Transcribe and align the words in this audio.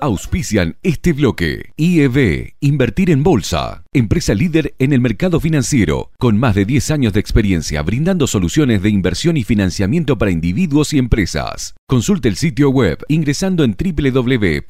Auspician 0.00 0.76
este 0.82 1.12
bloque. 1.12 1.72
IEB, 1.76 2.54
Invertir 2.60 3.10
en 3.10 3.22
Bolsa. 3.22 3.84
Empresa 3.92 4.34
líder 4.34 4.74
en 4.78 4.92
el 4.92 5.00
mercado 5.00 5.40
financiero, 5.40 6.10
con 6.18 6.38
más 6.38 6.54
de 6.54 6.64
10 6.64 6.90
años 6.92 7.12
de 7.12 7.20
experiencia 7.20 7.82
brindando 7.82 8.26
soluciones 8.26 8.82
de 8.82 8.90
inversión 8.90 9.36
y 9.36 9.44
financiamiento 9.44 10.16
para 10.18 10.30
individuos 10.30 10.92
y 10.92 10.98
empresas. 10.98 11.74
Consulte 11.86 12.28
el 12.28 12.36
sitio 12.36 12.70
web 12.70 12.98
ingresando 13.08 13.64
en 13.64 13.76
www.ieb.com.ar. 13.76 14.60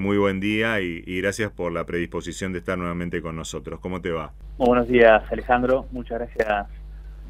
muy 0.00 0.16
buen 0.16 0.40
día 0.40 0.80
y 0.80 1.20
gracias 1.20 1.52
por 1.52 1.72
la 1.72 1.84
predisposición 1.84 2.54
de 2.54 2.60
estar 2.60 2.78
nuevamente 2.78 3.20
con 3.20 3.36
nosotros. 3.36 3.80
¿Cómo 3.80 4.00
te 4.00 4.12
va? 4.12 4.32
Muy 4.58 4.68
buenos 4.68 4.88
días, 4.88 5.22
Alejandro. 5.30 5.86
Muchas 5.92 6.18
gracias 6.18 6.66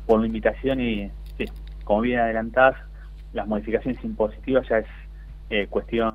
por 0.06 0.20
la 0.20 0.26
invitación 0.26 0.80
y, 0.80 1.10
sí, 1.36 1.44
como 1.82 2.02
bien 2.02 2.20
adelantás, 2.20 2.76
las 3.32 3.48
modificaciones 3.48 4.02
impositivas 4.04 4.68
ya 4.68 4.78
es 4.78 4.86
eh, 5.50 5.66
cuestión 5.68 6.12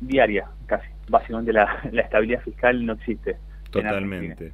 diaria, 0.00 0.46
casi. 0.64 0.86
Básicamente 1.08 1.52
la, 1.52 1.82
estabilidad 1.92 2.42
fiscal 2.42 2.86
no 2.86 2.94
existe. 2.94 3.36
Totalmente. 3.70 4.52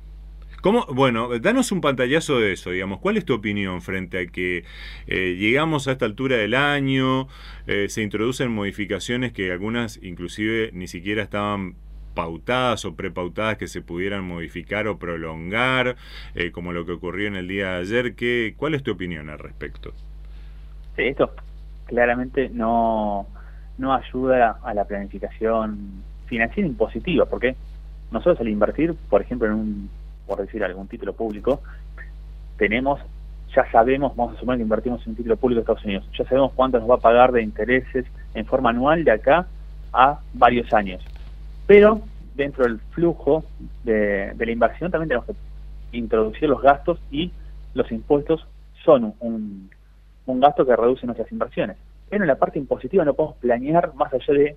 ¿Cómo? 0.62 0.84
Bueno, 0.86 1.38
danos 1.38 1.70
un 1.70 1.80
pantallazo 1.80 2.40
de 2.40 2.54
eso, 2.54 2.70
digamos. 2.70 2.98
¿Cuál 2.98 3.16
es 3.16 3.24
tu 3.24 3.32
opinión 3.32 3.80
frente 3.80 4.18
a 4.18 4.26
que 4.26 4.64
eh, 5.06 5.36
llegamos 5.38 5.86
a 5.86 5.92
esta 5.92 6.06
altura 6.06 6.36
del 6.36 6.54
año, 6.54 7.28
eh, 7.68 7.88
se 7.88 8.02
introducen 8.02 8.50
modificaciones 8.50 9.32
que 9.32 9.52
algunas 9.52 10.02
inclusive 10.02 10.70
ni 10.72 10.88
siquiera 10.88 11.22
estaban 11.22 11.76
pautadas 12.20 12.84
o 12.84 12.94
prepautadas 12.94 13.56
que 13.56 13.66
se 13.66 13.80
pudieran 13.80 14.24
modificar 14.24 14.86
o 14.88 14.98
prolongar, 14.98 15.96
eh, 16.34 16.52
como 16.52 16.74
lo 16.74 16.84
que 16.84 16.92
ocurrió 16.92 17.28
en 17.28 17.36
el 17.36 17.48
día 17.48 17.70
de 17.70 17.80
ayer? 17.80 18.14
¿Qué, 18.14 18.52
¿Cuál 18.58 18.74
es 18.74 18.82
tu 18.82 18.92
opinión 18.92 19.30
al 19.30 19.38
respecto? 19.38 19.94
Sí, 20.96 21.04
esto 21.04 21.30
claramente 21.86 22.50
no, 22.50 23.26
no 23.78 23.94
ayuda 23.94 24.58
a 24.62 24.74
la 24.74 24.84
planificación 24.84 26.02
financiera 26.26 26.68
impositiva, 26.68 27.24
porque 27.24 27.56
nosotros 28.10 28.38
al 28.40 28.48
invertir, 28.48 28.94
por 29.08 29.22
ejemplo, 29.22 29.48
en 29.48 29.54
un, 29.54 29.90
por 30.26 30.42
decir 30.42 30.62
algún 30.62 30.88
título 30.88 31.14
público, 31.14 31.62
tenemos, 32.58 33.00
ya 33.56 33.64
sabemos, 33.72 34.14
vamos 34.14 34.36
a 34.36 34.40
suponer 34.40 34.58
que 34.58 34.64
invertimos 34.64 35.00
en 35.06 35.12
un 35.12 35.16
título 35.16 35.38
público 35.38 35.60
de 35.60 35.62
Estados 35.62 35.84
Unidos, 35.86 36.06
ya 36.18 36.24
sabemos 36.26 36.52
cuánto 36.54 36.78
nos 36.78 36.90
va 36.90 36.96
a 36.96 36.98
pagar 36.98 37.32
de 37.32 37.42
intereses 37.42 38.04
en 38.34 38.44
forma 38.44 38.68
anual 38.68 39.04
de 39.04 39.10
acá 39.10 39.46
a 39.94 40.20
varios 40.34 40.70
años. 40.74 41.02
Pero 41.66 42.02
dentro 42.40 42.64
del 42.64 42.78
flujo 42.90 43.44
de, 43.84 44.32
de 44.34 44.46
la 44.46 44.52
inversión 44.52 44.90
también 44.90 45.08
tenemos 45.08 45.26
que 45.26 45.34
introducir 45.96 46.48
los 46.48 46.62
gastos 46.62 46.98
y 47.10 47.32
los 47.74 47.90
impuestos 47.92 48.46
son 48.84 49.14
un, 49.20 49.70
un 50.26 50.40
gasto 50.40 50.64
que 50.66 50.76
reduce 50.76 51.06
nuestras 51.06 51.30
inversiones. 51.30 51.76
Pero 52.08 52.24
en 52.24 52.28
la 52.28 52.36
parte 52.36 52.58
impositiva 52.58 53.04
no 53.04 53.14
podemos 53.14 53.36
planear 53.38 53.94
más 53.94 54.12
allá 54.12 54.34
de 54.34 54.56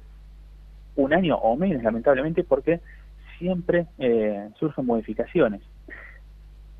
un 0.96 1.14
año 1.14 1.36
o 1.36 1.56
menos, 1.56 1.84
lamentablemente, 1.84 2.44
porque 2.44 2.80
siempre 3.38 3.88
eh, 4.00 4.50
surgen 4.60 4.86
modificaciones. 4.86 5.62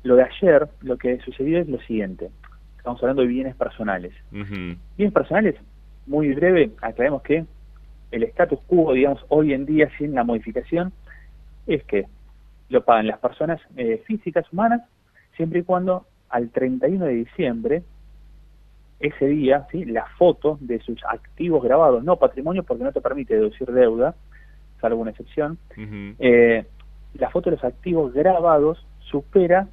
Lo 0.02 0.16
de 0.16 0.24
ayer, 0.24 0.68
lo 0.82 0.96
que 0.96 1.18
sucedió 1.20 1.58
es 1.58 1.68
lo 1.68 1.80
siguiente. 1.82 2.30
Estamos 2.76 3.00
hablando 3.02 3.22
de 3.22 3.28
bienes 3.28 3.54
personales. 3.56 4.12
Bienes 4.30 5.12
personales, 5.12 5.56
muy 6.06 6.34
breve, 6.34 6.70
aclaremos 6.82 7.22
que 7.22 7.44
el 8.14 8.22
status 8.24 8.60
quo, 8.68 8.92
digamos, 8.92 9.24
hoy 9.28 9.52
en 9.52 9.66
día 9.66 9.90
sin 9.98 10.14
la 10.14 10.22
modificación, 10.22 10.92
es 11.66 11.82
que 11.84 12.06
lo 12.68 12.84
pagan 12.84 13.08
las 13.08 13.18
personas 13.18 13.60
eh, 13.76 14.02
físicas, 14.06 14.46
humanas, 14.52 14.82
siempre 15.36 15.60
y 15.60 15.62
cuando 15.64 16.06
al 16.28 16.50
31 16.50 17.06
de 17.06 17.12
diciembre, 17.12 17.82
ese 19.00 19.26
día, 19.26 19.66
¿sí? 19.72 19.84
la 19.84 20.06
foto 20.16 20.58
de 20.60 20.78
sus 20.80 21.04
activos 21.04 21.62
grabados, 21.64 22.04
no 22.04 22.16
patrimonio 22.16 22.62
porque 22.62 22.84
no 22.84 22.92
te 22.92 23.00
permite 23.00 23.34
deducir 23.34 23.70
deuda, 23.72 24.14
salvo 24.80 25.00
una 25.00 25.10
excepción, 25.10 25.58
eh, 25.76 26.64
la 27.14 27.30
foto 27.30 27.50
de 27.50 27.56
los 27.56 27.64
activos 27.64 28.12
grabados 28.14 28.86
supera 29.10 29.66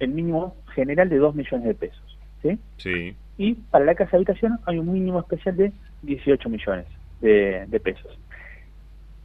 el 0.00 0.08
mínimo 0.08 0.56
general 0.74 1.08
de 1.08 1.18
2 1.18 1.34
millones 1.34 1.66
de 1.66 1.74
pesos. 1.74 2.18
¿sí? 2.42 2.58
Sí. 2.76 3.16
y 3.38 3.54
para 3.54 3.84
la 3.84 3.94
casa 3.94 4.16
habitación 4.16 4.58
hay 4.66 4.78
un 4.78 4.92
mínimo 4.92 5.20
especial 5.20 5.56
de 5.56 5.72
18 6.02 6.48
millones 6.50 6.86
de, 7.24 7.64
de 7.66 7.80
pesos. 7.80 8.18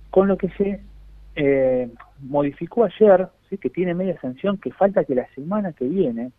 Con 0.10 0.28
lo 0.28 0.38
que 0.38 0.50
se 0.50 0.80
eh, 1.36 1.90
modificó 2.22 2.86
ayer, 2.86 3.28
¿sí? 3.50 3.58
que 3.58 3.70
tiene 3.70 3.94
media 3.94 4.20
sanción, 4.20 4.58
que 4.58 4.72
falta 4.72 5.04
que 5.04 5.16
la 5.16 5.28
semana 5.36 5.74
que 5.74 5.86
viene 5.86 6.32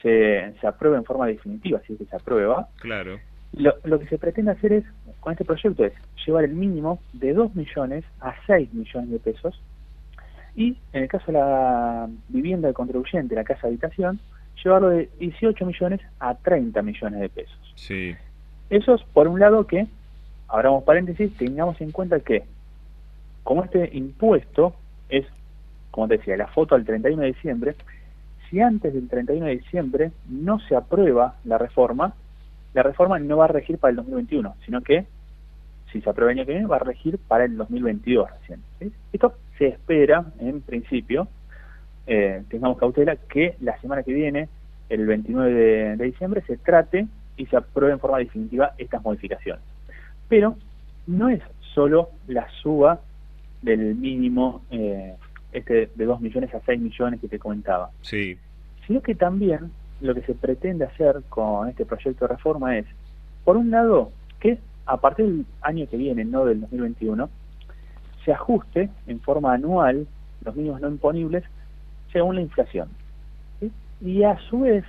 se, 0.00 0.52
se 0.60 0.66
apruebe 0.66 0.96
en 0.96 1.04
forma 1.04 1.26
definitiva, 1.26 1.80
si 1.86 1.92
es 1.92 1.98
que 1.98 2.06
se 2.06 2.16
aprueba, 2.16 2.68
Claro. 2.80 3.18
lo, 3.52 3.74
lo 3.84 3.98
que 4.00 4.06
se 4.06 4.18
pretende 4.18 4.50
hacer 4.52 4.72
es, 4.72 4.84
con 5.20 5.32
este 5.32 5.44
proyecto, 5.44 5.84
es 5.84 5.92
llevar 6.26 6.44
el 6.44 6.54
mínimo 6.54 7.00
de 7.12 7.32
2 7.34 7.54
millones 7.54 8.04
a 8.20 8.34
6 8.46 8.72
millones 8.72 9.10
de 9.10 9.18
pesos 9.18 9.60
y 10.56 10.76
en 10.92 11.02
el 11.04 11.08
caso 11.08 11.26
de 11.26 11.32
la 11.34 12.08
vivienda 12.28 12.68
del 12.68 12.74
contribuyente, 12.74 13.34
la 13.34 13.44
casa 13.44 13.66
habitación, 13.68 14.20
llevarlo 14.62 14.88
de 14.90 15.08
18 15.18 15.64
millones 15.66 16.00
a 16.20 16.34
30 16.34 16.82
millones 16.82 17.20
de 17.20 17.28
pesos. 17.28 17.72
Sí. 17.76 18.14
Eso 18.70 18.94
es 18.94 19.02
por 19.12 19.28
un 19.28 19.38
lado 19.40 19.66
que, 19.66 19.86
abramos 20.52 20.84
paréntesis, 20.84 21.34
tengamos 21.38 21.80
en 21.80 21.90
cuenta 21.92 22.20
que 22.20 22.44
como 23.42 23.64
este 23.64 23.88
impuesto 23.96 24.74
es, 25.08 25.26
como 25.90 26.08
te 26.08 26.18
decía, 26.18 26.36
la 26.36 26.46
foto 26.48 26.74
al 26.74 26.84
31 26.84 27.22
de 27.22 27.28
diciembre, 27.28 27.74
si 28.48 28.60
antes 28.60 28.92
del 28.92 29.08
31 29.08 29.46
de 29.46 29.56
diciembre 29.56 30.12
no 30.28 30.60
se 30.60 30.76
aprueba 30.76 31.36
la 31.44 31.56
reforma, 31.56 32.14
la 32.74 32.82
reforma 32.82 33.18
no 33.18 33.38
va 33.38 33.46
a 33.46 33.48
regir 33.48 33.78
para 33.78 33.90
el 33.90 33.96
2021, 33.96 34.54
sino 34.66 34.82
que 34.82 35.06
si 35.90 36.02
se 36.02 36.10
aprueba 36.10 36.32
el 36.32 36.38
año 36.38 36.46
que 36.46 36.52
viene 36.52 36.66
va 36.66 36.76
a 36.76 36.80
regir 36.80 37.18
para 37.18 37.44
el 37.44 37.56
2022 37.56 38.30
recién. 38.30 38.60
Esto 39.12 39.34
se 39.56 39.68
espera, 39.68 40.24
en 40.38 40.60
principio, 40.60 41.28
eh, 42.06 42.42
tengamos 42.50 42.76
cautela, 42.76 43.16
que 43.16 43.56
la 43.60 43.80
semana 43.80 44.02
que 44.02 44.12
viene, 44.12 44.50
el 44.90 45.06
29 45.06 45.52
de, 45.52 45.96
de 45.96 46.04
diciembre, 46.04 46.42
se 46.46 46.58
trate 46.58 47.06
y 47.38 47.46
se 47.46 47.56
apruebe 47.56 47.94
en 47.94 48.00
forma 48.00 48.18
definitiva 48.18 48.72
estas 48.76 49.02
modificaciones. 49.02 49.71
Pero 50.28 50.56
no 51.06 51.28
es 51.28 51.40
solo 51.74 52.10
la 52.26 52.48
suba 52.62 53.00
del 53.62 53.94
mínimo 53.94 54.62
eh, 54.70 55.14
este 55.52 55.90
de 55.94 56.04
2 56.04 56.20
millones 56.20 56.54
a 56.54 56.60
6 56.64 56.80
millones 56.80 57.20
que 57.20 57.28
te 57.28 57.38
comentaba, 57.38 57.90
Sí. 58.02 58.38
sino 58.86 59.00
que 59.02 59.14
también 59.14 59.70
lo 60.00 60.14
que 60.14 60.22
se 60.22 60.34
pretende 60.34 60.84
hacer 60.84 61.22
con 61.28 61.68
este 61.68 61.84
proyecto 61.86 62.26
de 62.26 62.34
reforma 62.34 62.76
es, 62.78 62.86
por 63.44 63.56
un 63.56 63.70
lado, 63.70 64.10
que 64.40 64.58
a 64.86 64.96
partir 64.96 65.26
del 65.26 65.46
año 65.60 65.86
que 65.88 65.96
viene, 65.96 66.24
no 66.24 66.44
del 66.44 66.60
2021, 66.62 67.28
se 68.24 68.32
ajuste 68.32 68.88
en 69.06 69.20
forma 69.20 69.54
anual 69.54 70.06
los 70.44 70.56
mínimos 70.56 70.80
no 70.80 70.88
imponibles 70.88 71.44
según 72.12 72.34
la 72.36 72.40
inflación. 72.42 72.88
¿sí? 73.60 73.70
Y 74.00 74.24
a 74.24 74.36
su 74.48 74.60
vez, 74.60 74.84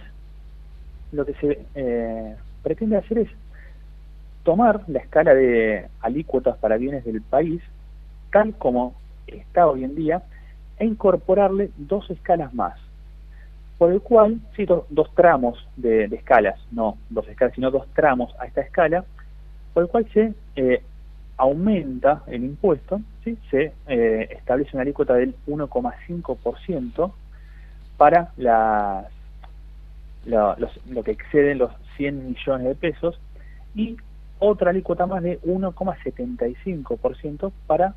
lo 1.11 1.25
que 1.25 1.33
se 1.35 1.65
eh, 1.75 2.35
pretende 2.63 2.97
hacer 2.97 3.19
es 3.19 3.29
tomar 4.43 4.81
la 4.87 4.99
escala 4.99 5.33
de 5.33 5.87
alícuotas 6.01 6.57
para 6.57 6.77
bienes 6.77 7.05
del 7.05 7.21
país, 7.21 7.61
tal 8.31 8.53
como 8.55 8.93
está 9.27 9.67
hoy 9.67 9.83
en 9.83 9.95
día 9.95 10.23
e 10.77 10.85
incorporarle 10.85 11.71
dos 11.77 12.09
escalas 12.09 12.53
más. 12.53 12.79
Por 13.77 13.91
el 13.91 14.01
cual, 14.01 14.39
sí, 14.55 14.65
dos 14.65 15.15
tramos 15.15 15.67
de, 15.75 16.05
escalas, 16.05 16.59
no 16.71 16.97
dos 17.09 17.27
escalas, 17.27 17.55
sino 17.55 17.71
dos 17.71 17.87
tramos 17.93 18.35
a 18.39 18.45
esta 18.45 18.61
escala, 18.61 19.03
por 19.73 19.83
el 19.83 19.89
cual 19.89 20.07
se 20.13 20.33
eh, 20.55 20.83
aumenta 21.37 22.23
el 22.27 22.43
impuesto, 22.43 23.01
se 23.49 23.73
eh, 23.87 24.27
establece 24.31 24.71
una 24.73 24.83
alícuota 24.83 25.15
del 25.15 25.35
1,5% 25.47 27.11
para 27.97 28.31
lo 30.25 31.03
que 31.03 31.11
exceden 31.11 31.57
los 31.57 31.71
100 31.97 32.29
millones 32.29 32.67
de 32.67 32.75
pesos 32.75 33.19
y 33.75 33.97
otra 34.43 34.71
alícuota 34.71 35.05
más 35.05 35.23
de 35.23 35.39
1,75% 35.41 37.53
para 37.65 37.95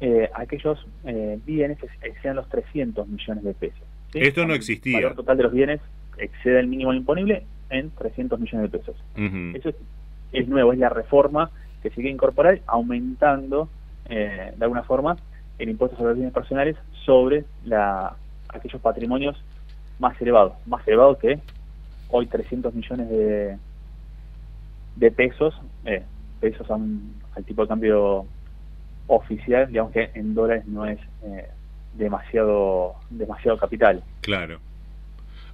eh, 0.00 0.28
aquellos 0.34 0.86
eh, 1.04 1.38
bienes 1.46 1.78
que 1.78 1.86
exceden 2.02 2.36
los 2.36 2.50
300 2.50 3.08
millones 3.08 3.44
de 3.44 3.54
pesos. 3.54 3.80
Esto 4.12 4.46
no 4.46 4.52
existía. 4.54 4.98
El 4.98 5.04
valor 5.04 5.16
total 5.16 5.38
de 5.38 5.42
los 5.44 5.52
bienes 5.52 5.80
excede 6.18 6.60
el 6.60 6.66
mínimo 6.66 6.92
imponible 6.92 7.44
en 7.70 7.88
300 7.90 8.38
millones 8.38 8.70
de 8.70 8.78
pesos. 8.78 8.94
Eso 9.54 9.70
es, 10.32 10.48
nuevo, 10.48 10.74
es 10.74 10.78
la 10.78 10.90
reforma 10.90 11.50
que 11.82 11.88
sigue 11.90 12.10
incorporar, 12.10 12.60
aumentando 12.66 13.70
eh, 14.08 14.52
de 14.54 14.64
alguna 14.64 14.82
forma 14.82 15.16
el 15.58 15.70
impuesto 15.70 15.96
sobre 15.96 16.10
los 16.10 16.16
bienes 16.16 16.34
personales 16.34 16.76
sobre 17.06 17.46
la, 17.64 18.16
aquellos 18.48 18.82
patrimonios 18.82 19.42
más 19.98 20.20
elevados, 20.20 20.52
más 20.66 20.86
elevados 20.86 21.16
que 21.18 21.38
hoy 22.10 22.26
300 22.26 22.74
millones 22.74 23.08
de, 23.08 23.56
de 24.96 25.10
pesos, 25.10 25.58
eh, 25.84 26.02
pesos 26.40 26.66
son 26.66 27.14
al 27.34 27.44
tipo 27.44 27.62
de 27.62 27.68
cambio 27.68 28.26
oficial, 29.06 29.66
digamos 29.68 29.92
que 29.92 30.10
en 30.14 30.34
dólares 30.34 30.66
no 30.66 30.86
es 30.86 30.98
eh, 31.24 31.48
demasiado, 31.94 32.94
demasiado 33.10 33.58
capital. 33.58 34.02
Claro. 34.20 34.60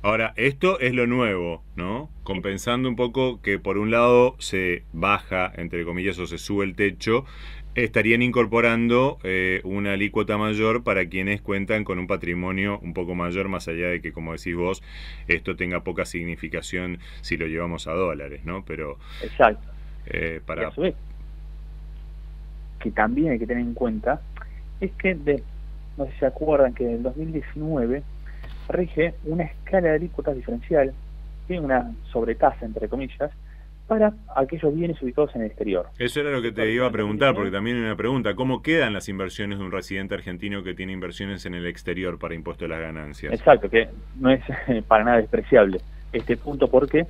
Ahora, 0.02 0.34
esto 0.36 0.78
es 0.78 0.94
lo 0.94 1.06
nuevo, 1.06 1.62
¿no? 1.74 2.10
Compensando 2.22 2.88
un 2.88 2.96
poco 2.96 3.40
que 3.40 3.58
por 3.58 3.78
un 3.78 3.90
lado 3.90 4.36
se 4.38 4.84
baja, 4.92 5.50
entre 5.56 5.84
comillas, 5.84 6.18
o 6.18 6.26
se 6.26 6.38
sube 6.38 6.64
el 6.64 6.76
techo, 6.76 7.24
estarían 7.74 8.22
incorporando 8.22 9.18
eh, 9.24 9.60
una 9.64 9.94
alícuota 9.94 10.38
mayor 10.38 10.82
para 10.84 11.06
quienes 11.06 11.40
cuentan 11.40 11.84
con 11.84 11.98
un 11.98 12.06
patrimonio 12.06 12.78
un 12.82 12.94
poco 12.94 13.14
mayor, 13.14 13.48
más 13.48 13.68
allá 13.68 13.88
de 13.88 14.00
que, 14.00 14.12
como 14.12 14.32
decís 14.32 14.54
vos, 14.54 14.82
esto 15.28 15.56
tenga 15.56 15.82
poca 15.82 16.04
significación 16.04 16.98
si 17.20 17.36
lo 17.36 17.46
llevamos 17.46 17.86
a 17.86 17.92
dólares, 17.92 18.44
¿no? 18.44 18.64
Pero... 18.64 18.98
Exacto. 19.22 19.75
Eh, 20.06 20.40
para... 20.44 20.70
que 22.80 22.90
también 22.92 23.32
hay 23.32 23.38
que 23.38 23.46
tener 23.46 23.62
en 23.62 23.74
cuenta 23.74 24.20
es 24.80 24.92
que, 24.92 25.14
de, 25.14 25.42
no 25.96 26.06
sé 26.06 26.12
si 26.12 26.18
se 26.18 26.26
acuerdan 26.26 26.74
que 26.74 26.84
en 26.84 26.90
el 26.96 27.02
2019 27.02 28.02
rige 28.68 29.14
una 29.24 29.44
escala 29.44 29.88
de 29.88 29.94
alícuotas 29.96 30.36
diferencial, 30.36 30.92
tiene 31.46 31.64
una 31.64 31.92
sobretasa, 32.12 32.64
entre 32.64 32.88
comillas, 32.88 33.30
para 33.86 34.12
aquellos 34.34 34.74
bienes 34.74 35.00
ubicados 35.00 35.34
en 35.36 35.42
el 35.42 35.46
exterior. 35.46 35.86
Eso 35.98 36.20
era 36.20 36.30
lo 36.30 36.42
que 36.42 36.50
te 36.50 36.70
iba 36.72 36.86
a 36.86 36.90
preguntar, 36.90 37.34
porque 37.34 37.52
también 37.52 37.76
hay 37.76 37.84
una 37.84 37.96
pregunta, 37.96 38.34
¿cómo 38.34 38.60
quedan 38.60 38.92
las 38.92 39.08
inversiones 39.08 39.58
de 39.58 39.64
un 39.64 39.70
residente 39.70 40.14
argentino 40.14 40.64
que 40.64 40.74
tiene 40.74 40.92
inversiones 40.92 41.46
en 41.46 41.54
el 41.54 41.66
exterior 41.66 42.18
para 42.18 42.34
impuesto 42.34 42.64
de 42.64 42.70
las 42.70 42.80
ganancias? 42.80 43.32
Exacto, 43.32 43.70
que 43.70 43.88
no 44.18 44.30
es 44.30 44.42
para 44.88 45.04
nada 45.04 45.16
despreciable 45.18 45.80
este 46.12 46.36
punto, 46.36 46.68
porque 46.68 47.06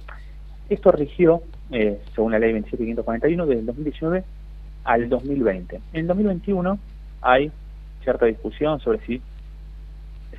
esto 0.68 0.92
rigió, 0.92 1.42
eh, 1.70 2.00
según 2.14 2.32
la 2.32 2.38
ley 2.38 2.52
27541, 2.52 3.46
desde 3.46 3.60
el 3.60 3.66
2019 3.66 4.24
al 4.84 5.08
2020. 5.08 5.76
En 5.76 6.00
el 6.00 6.06
2021 6.06 6.78
hay 7.22 7.50
cierta 8.02 8.26
discusión 8.26 8.80
sobre 8.80 9.00
si 9.00 9.20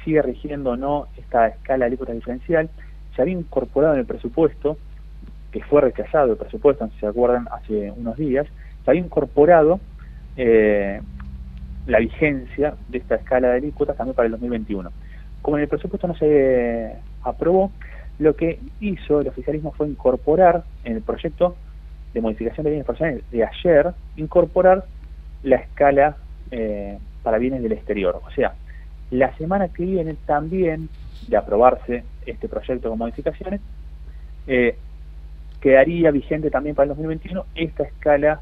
sigue 0.03 0.21
rigiendo 0.21 0.71
o 0.71 0.77
no 0.77 1.07
esta 1.17 1.47
escala 1.47 1.79
de 1.79 1.85
alícuota 1.85 2.13
diferencial, 2.13 2.69
se 3.15 3.21
había 3.21 3.33
incorporado 3.33 3.95
en 3.95 4.01
el 4.01 4.05
presupuesto, 4.05 4.77
que 5.51 5.61
fue 5.63 5.81
rechazado 5.81 6.31
el 6.31 6.37
presupuesto, 6.37 6.87
si 6.93 6.99
se 6.99 7.07
acuerdan, 7.07 7.47
hace 7.51 7.91
unos 7.91 8.15
días, 8.15 8.47
se 8.85 8.91
había 8.91 9.01
incorporado 9.01 9.79
eh, 10.37 11.01
la 11.87 11.99
vigencia 11.99 12.75
de 12.89 12.99
esta 12.99 13.15
escala 13.15 13.49
de 13.49 13.57
alícuotas 13.57 13.97
también 13.97 14.15
para 14.15 14.27
el 14.27 14.31
2021. 14.33 14.91
Como 15.41 15.57
en 15.57 15.63
el 15.63 15.69
presupuesto 15.69 16.07
no 16.07 16.15
se 16.15 16.95
aprobó, 17.23 17.71
lo 18.19 18.35
que 18.35 18.59
hizo 18.79 19.21
el 19.21 19.27
oficialismo 19.27 19.73
fue 19.73 19.87
incorporar 19.87 20.63
en 20.83 20.95
el 20.95 21.01
proyecto 21.01 21.55
de 22.13 22.21
modificación 22.21 22.63
de 22.63 22.69
bienes 22.71 22.87
personales 22.87 23.23
de 23.31 23.45
ayer, 23.45 23.93
incorporar 24.15 24.85
la 25.43 25.57
escala 25.57 26.17
eh, 26.51 26.97
para 27.23 27.37
bienes 27.37 27.61
del 27.61 27.73
exterior. 27.73 28.21
O 28.25 28.31
sea, 28.31 28.55
la 29.11 29.35
semana 29.37 29.67
que 29.69 29.83
viene 29.83 30.15
también, 30.25 30.89
de 31.27 31.37
aprobarse 31.37 32.03
este 32.25 32.49
proyecto 32.49 32.89
con 32.89 32.97
modificaciones, 32.97 33.61
eh, 34.47 34.75
quedaría 35.61 36.09
vigente 36.11 36.49
también 36.49 36.75
para 36.75 36.85
el 36.85 36.89
2021 36.89 37.45
esta 37.55 37.83
escala 37.83 38.41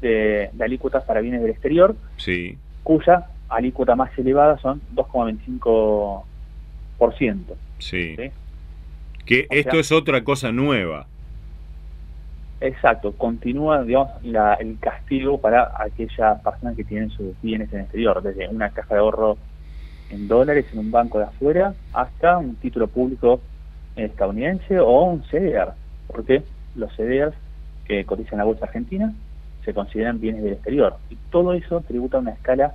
de, 0.00 0.50
alícuotas 0.60 1.02
para 1.04 1.20
bienes 1.20 1.40
del 1.40 1.50
exterior, 1.50 1.96
sí. 2.16 2.58
cuya 2.82 3.26
alícuota 3.48 3.94
más 3.96 4.16
elevada 4.18 4.58
son 4.58 4.82
2,25%. 4.94 7.44
Sí. 7.78 8.16
¿sí? 8.16 8.30
Que 9.26 9.46
esto 9.50 9.78
es 9.78 9.90
otra 9.92 10.22
cosa 10.22 10.52
nueva. 10.52 11.06
Exacto, 12.60 13.12
continúa 13.12 13.82
digamos, 13.82 14.10
el 14.22 14.78
castigo 14.80 15.38
para 15.38 15.72
aquellas 15.78 16.40
personas 16.40 16.76
que 16.76 16.84
tienen 16.84 17.10
sus 17.10 17.40
bienes 17.42 17.70
en 17.72 17.80
el 17.80 17.84
exterior, 17.84 18.22
desde 18.22 18.48
una 18.48 18.70
caja 18.70 18.94
de 18.94 19.00
ahorro 19.00 19.36
en 20.10 20.28
dólares 20.28 20.66
en 20.72 20.78
un 20.78 20.90
banco 20.90 21.18
de 21.18 21.24
afuera 21.24 21.74
hasta 21.92 22.38
un 22.38 22.54
título 22.56 22.86
público 22.86 23.40
estadounidense 23.96 24.78
o 24.78 25.02
un 25.04 25.22
CDR, 25.22 25.72
porque 26.06 26.42
los 26.74 26.92
CDRs 26.94 27.34
que 27.86 28.04
cotizan 28.04 28.38
la 28.38 28.44
bolsa 28.44 28.64
argentina 28.64 29.12
se 29.64 29.74
consideran 29.74 30.20
bienes 30.20 30.42
del 30.42 30.54
exterior 30.54 30.96
y 31.10 31.16
todo 31.30 31.54
eso 31.54 31.80
tributa 31.80 32.18
a 32.18 32.20
una 32.20 32.32
escala 32.32 32.74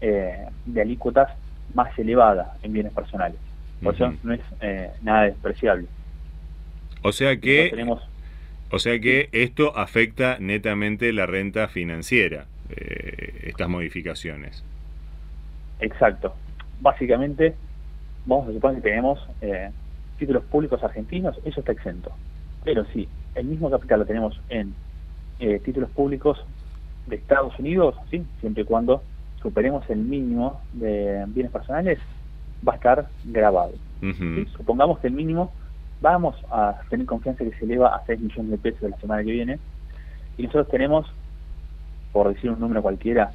eh, 0.00 0.46
de 0.66 0.80
alícuotas 0.80 1.30
más 1.74 1.98
elevada 1.98 2.56
en 2.62 2.72
bienes 2.72 2.92
personales. 2.92 3.38
Por 3.84 3.94
eso 3.94 4.14
no 4.22 4.32
es 4.34 4.40
eh, 4.60 4.90
nada 5.02 5.24
despreciable. 5.24 5.86
O 7.02 7.12
sea 7.12 7.36
que 7.36 7.68
tenemos, 7.70 8.02
o 8.70 8.78
sea 8.78 8.98
que 8.98 9.28
esto 9.32 9.76
afecta 9.76 10.38
netamente 10.40 11.12
la 11.12 11.26
renta 11.26 11.68
financiera, 11.68 12.46
eh, 12.70 13.42
estas 13.48 13.68
modificaciones. 13.68 14.64
Exacto 15.80 16.34
básicamente 16.84 17.54
vamos 18.26 18.48
a 18.48 18.52
suponer 18.52 18.76
que 18.76 18.88
tenemos 18.88 19.18
eh, 19.40 19.70
títulos 20.18 20.44
públicos 20.44 20.82
argentinos, 20.82 21.38
eso 21.44 21.60
está 21.60 21.72
exento. 21.72 22.12
Pero 22.62 22.84
si 22.92 23.08
el 23.34 23.46
mismo 23.46 23.70
capital 23.70 24.00
lo 24.00 24.06
tenemos 24.06 24.40
en 24.48 24.74
eh, 25.40 25.60
títulos 25.64 25.90
públicos 25.90 26.44
de 27.06 27.16
Estados 27.16 27.58
Unidos, 27.58 27.96
¿sí? 28.10 28.24
siempre 28.40 28.62
y 28.62 28.66
cuando 28.66 29.02
superemos 29.42 29.88
el 29.90 29.98
mínimo 29.98 30.60
de 30.72 31.24
bienes 31.28 31.52
personales, 31.52 31.98
va 32.66 32.74
a 32.74 32.76
estar 32.76 33.08
grabado. 33.24 33.72
Supongamos 34.56 34.98
que 34.98 35.06
el 35.06 35.14
mínimo 35.14 35.52
vamos 36.00 36.36
a 36.50 36.80
tener 36.90 37.06
confianza 37.06 37.44
que 37.44 37.52
se 37.52 37.64
eleva 37.64 37.94
a 37.96 38.04
6 38.04 38.20
millones 38.20 38.50
de 38.50 38.58
pesos 38.58 38.90
la 38.90 38.96
semana 38.98 39.24
que 39.24 39.32
viene, 39.32 39.58
y 40.36 40.42
nosotros 40.42 40.68
tenemos, 40.68 41.06
por 42.12 42.32
decir 42.32 42.50
un 42.50 42.60
número 42.60 42.82
cualquiera, 42.82 43.32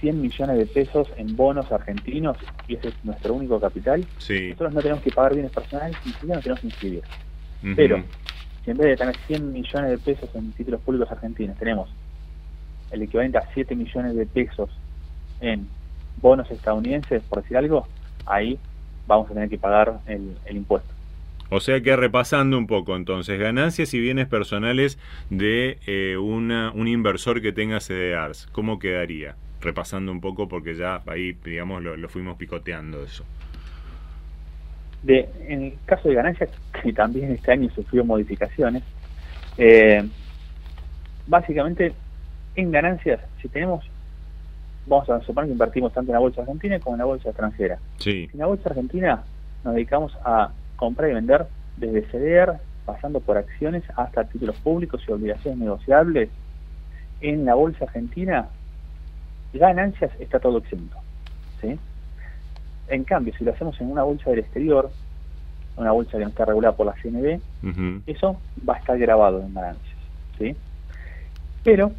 100 0.00 0.20
millones 0.20 0.58
de 0.58 0.66
pesos 0.66 1.08
en 1.16 1.36
bonos 1.36 1.72
argentinos 1.72 2.36
y 2.68 2.74
ese 2.74 2.88
es 2.88 2.94
nuestro 3.04 3.34
único 3.34 3.58
capital, 3.60 4.06
nosotros 4.50 4.74
no 4.74 4.80
tenemos 4.80 5.02
que 5.02 5.10
pagar 5.10 5.34
bienes 5.34 5.52
personales 5.52 5.96
ni 6.04 6.12
siquiera 6.12 6.34
nos 6.36 6.44
tenemos 6.44 6.60
que 6.60 6.66
inscribir. 6.66 7.02
Pero, 7.74 8.02
si 8.64 8.70
en 8.70 8.76
vez 8.76 8.86
de 8.88 8.96
tener 8.96 9.16
100 9.26 9.52
millones 9.52 9.90
de 9.90 9.98
pesos 9.98 10.34
en 10.34 10.52
títulos 10.52 10.80
públicos 10.82 11.10
argentinos, 11.10 11.56
tenemos 11.58 11.88
el 12.90 13.02
equivalente 13.02 13.38
a 13.38 13.48
7 13.52 13.74
millones 13.74 14.14
de 14.14 14.26
pesos 14.26 14.70
en 15.40 15.66
bonos 16.20 16.50
estadounidenses, 16.50 17.22
por 17.24 17.42
decir 17.42 17.56
algo, 17.56 17.86
ahí 18.26 18.58
vamos 19.06 19.30
a 19.30 19.34
tener 19.34 19.48
que 19.48 19.58
pagar 19.58 20.00
el, 20.06 20.36
impuesto. 20.50 20.92
O 21.48 21.60
sea 21.60 21.80
que 21.80 21.94
repasando 21.94 22.58
un 22.58 22.66
poco 22.66 22.96
entonces, 22.96 23.38
ganancias 23.38 23.94
y 23.94 24.00
bienes 24.00 24.26
personales 24.26 24.98
de 25.30 25.78
eh, 25.86 26.16
una, 26.16 26.72
un 26.72 26.88
inversor 26.88 27.40
que 27.40 27.52
tenga 27.52 27.78
CDRs, 27.80 28.48
¿cómo 28.52 28.78
quedaría? 28.80 29.36
repasando 29.60 30.12
un 30.12 30.20
poco 30.20 30.48
porque 30.48 30.74
ya 30.74 31.02
ahí, 31.06 31.36
digamos, 31.44 31.82
lo, 31.82 32.08
fuimos 32.08 32.36
picoteando 32.36 33.02
eso. 33.02 33.24
De, 35.02 35.28
en 35.48 35.62
el 35.64 35.74
caso 35.84 36.08
de 36.08 36.14
ganancias, 36.14 36.50
que 36.82 36.92
también 36.92 37.32
este 37.32 37.52
año 37.52 37.70
sufrió 37.74 38.04
modificaciones, 38.04 38.82
eh, 39.58 40.04
básicamente 41.26 41.92
en 42.54 42.70
ganancias, 42.70 43.20
si 43.40 43.48
tenemos, 43.48 43.84
vamos 44.86 45.08
a 45.10 45.20
suponer 45.20 45.48
que 45.48 45.52
invertimos 45.52 45.92
tanto 45.92 46.10
en 46.10 46.14
la 46.14 46.20
bolsa 46.20 46.42
argentina 46.42 46.78
como 46.80 46.96
en 46.96 46.98
la 46.98 47.04
bolsa 47.04 47.28
extranjera. 47.28 47.78
Sí. 47.98 48.28
En 48.32 48.38
la 48.38 48.46
bolsa 48.46 48.68
argentina 48.68 49.22
nos 49.64 49.74
dedicamos 49.74 50.16
a 50.24 50.50
comprar 50.76 51.10
y 51.10 51.14
vender 51.14 51.46
desde 51.76 52.02
CDR, 52.02 52.58
pasando 52.84 53.20
por 53.20 53.36
acciones 53.36 53.82
hasta 53.96 54.24
títulos 54.24 54.56
públicos 54.56 55.02
y 55.06 55.12
obligaciones 55.12 55.58
negociables. 55.58 56.30
En 57.20 57.44
la 57.44 57.54
bolsa 57.54 57.84
argentina 57.84 58.48
ganancias 59.52 60.10
está 60.20 60.38
todo 60.38 60.58
exento. 60.58 60.96
¿sí? 61.60 61.78
En 62.88 63.04
cambio, 63.04 63.34
si 63.36 63.44
lo 63.44 63.52
hacemos 63.52 63.80
en 63.80 63.90
una 63.90 64.02
bolsa 64.02 64.30
del 64.30 64.40
exterior, 64.40 64.90
una 65.76 65.92
bolsa 65.92 66.12
que 66.12 66.24
no 66.24 66.28
está 66.28 66.44
regulada 66.44 66.76
por 66.76 66.86
la 66.86 66.94
CNB, 67.02 67.40
eso 68.06 68.40
va 68.68 68.74
a 68.74 68.78
estar 68.78 68.98
grabado 68.98 69.40
en 69.40 69.52
ganancias. 69.52 69.96
¿sí? 70.38 70.56
Pero, 71.64 71.92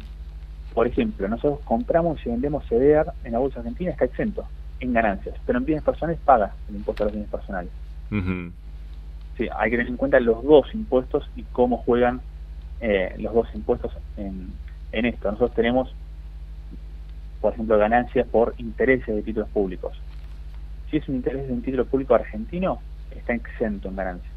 por 0.74 0.86
ejemplo, 0.86 1.28
nosotros 1.28 1.60
compramos 1.64 2.24
y 2.24 2.30
vendemos 2.30 2.64
CDR 2.68 3.12
en 3.24 3.32
la 3.32 3.38
bolsa 3.38 3.60
argentina, 3.60 3.90
está 3.90 4.04
exento 4.04 4.46
en 4.80 4.92
ganancias, 4.92 5.34
pero 5.46 5.58
en 5.58 5.64
bienes 5.64 5.84
personales 5.84 6.20
paga 6.24 6.54
el 6.68 6.76
impuesto 6.76 7.02
a 7.02 7.06
los 7.06 7.12
bienes 7.12 7.30
personales. 7.30 7.70
sí, 9.36 9.48
hay 9.56 9.70
que 9.70 9.76
tener 9.76 9.90
en 9.90 9.96
cuenta 9.96 10.20
los 10.20 10.42
dos 10.44 10.72
impuestos 10.74 11.28
y 11.36 11.42
cómo 11.44 11.78
juegan 11.78 12.20
eh, 12.80 13.14
los 13.18 13.34
dos 13.34 13.48
impuestos 13.54 13.92
en, 14.16 14.52
en 14.92 15.06
esto. 15.06 15.30
Nosotros 15.30 15.54
tenemos, 15.54 15.92
por 17.40 17.52
ejemplo, 17.52 17.78
ganancias 17.78 18.26
por 18.28 18.54
intereses 18.58 19.14
de 19.14 19.22
títulos 19.22 19.48
públicos. 19.48 19.96
Si 20.90 20.96
es 20.96 21.08
un 21.08 21.16
interés 21.16 21.46
de 21.46 21.52
un 21.52 21.62
título 21.62 21.86
público 21.86 22.14
argentino, 22.14 22.80
está 23.10 23.34
exento 23.34 23.88
en 23.88 23.96
ganancias. 23.96 24.32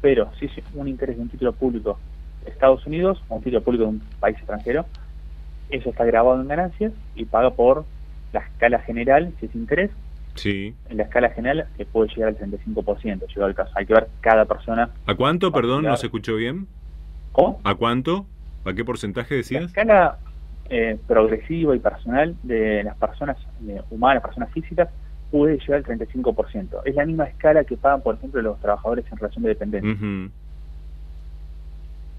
Pero 0.00 0.30
si 0.38 0.46
es 0.46 0.52
un 0.74 0.88
interés 0.88 1.16
de 1.16 1.22
un 1.22 1.28
título 1.28 1.52
público 1.52 1.98
de 2.44 2.50
Estados 2.50 2.86
Unidos 2.86 3.22
o 3.28 3.36
un 3.36 3.42
título 3.42 3.62
público 3.62 3.84
de 3.84 3.90
un 3.90 4.02
país 4.20 4.36
extranjero, 4.36 4.86
eso 5.70 5.90
está 5.90 6.04
grabado 6.04 6.40
en 6.40 6.48
ganancias 6.48 6.92
y 7.14 7.24
paga 7.24 7.50
por 7.50 7.84
la 8.32 8.40
escala 8.40 8.78
general, 8.80 9.32
si 9.40 9.46
es 9.46 9.54
interés. 9.54 9.90
Sí. 10.34 10.74
En 10.88 10.98
la 10.98 11.04
escala 11.04 11.30
general 11.30 11.66
que 11.76 11.84
puede 11.84 12.10
llegar 12.14 12.28
al 12.28 12.38
35%, 12.38 13.26
llegó 13.26 13.44
al 13.44 13.54
caso. 13.54 13.72
Hay 13.74 13.86
que 13.86 13.94
ver 13.94 14.08
cada 14.20 14.44
persona. 14.44 14.90
¿A 15.06 15.14
cuánto, 15.14 15.50
perdón, 15.52 15.84
no 15.84 15.96
se 15.96 16.06
escuchó 16.06 16.36
bien? 16.36 16.68
¿Cómo? 17.32 17.60
¿A 17.64 17.74
cuánto? 17.74 18.26
¿A 18.64 18.72
qué 18.72 18.84
porcentaje 18.84 19.34
decías? 19.34 19.62
La 19.62 19.68
escala 19.68 20.18
eh, 20.70 20.98
progresiva 21.06 21.74
y 21.74 21.78
personal 21.78 22.36
de 22.42 22.84
las 22.84 22.96
personas 22.96 23.36
eh, 23.66 23.80
humanas, 23.90 24.22
personas 24.22 24.52
físicas, 24.52 24.88
puede 25.30 25.58
llegar 25.58 25.76
al 25.78 25.84
35%. 25.84 26.82
Es 26.84 26.94
la 26.94 27.04
misma 27.04 27.24
escala 27.24 27.64
que 27.64 27.76
pagan, 27.76 28.02
por 28.02 28.14
ejemplo, 28.14 28.40
los 28.42 28.60
trabajadores 28.60 29.04
en 29.10 29.18
relación 29.18 29.42
de 29.42 29.48
dependencia. 29.48 30.30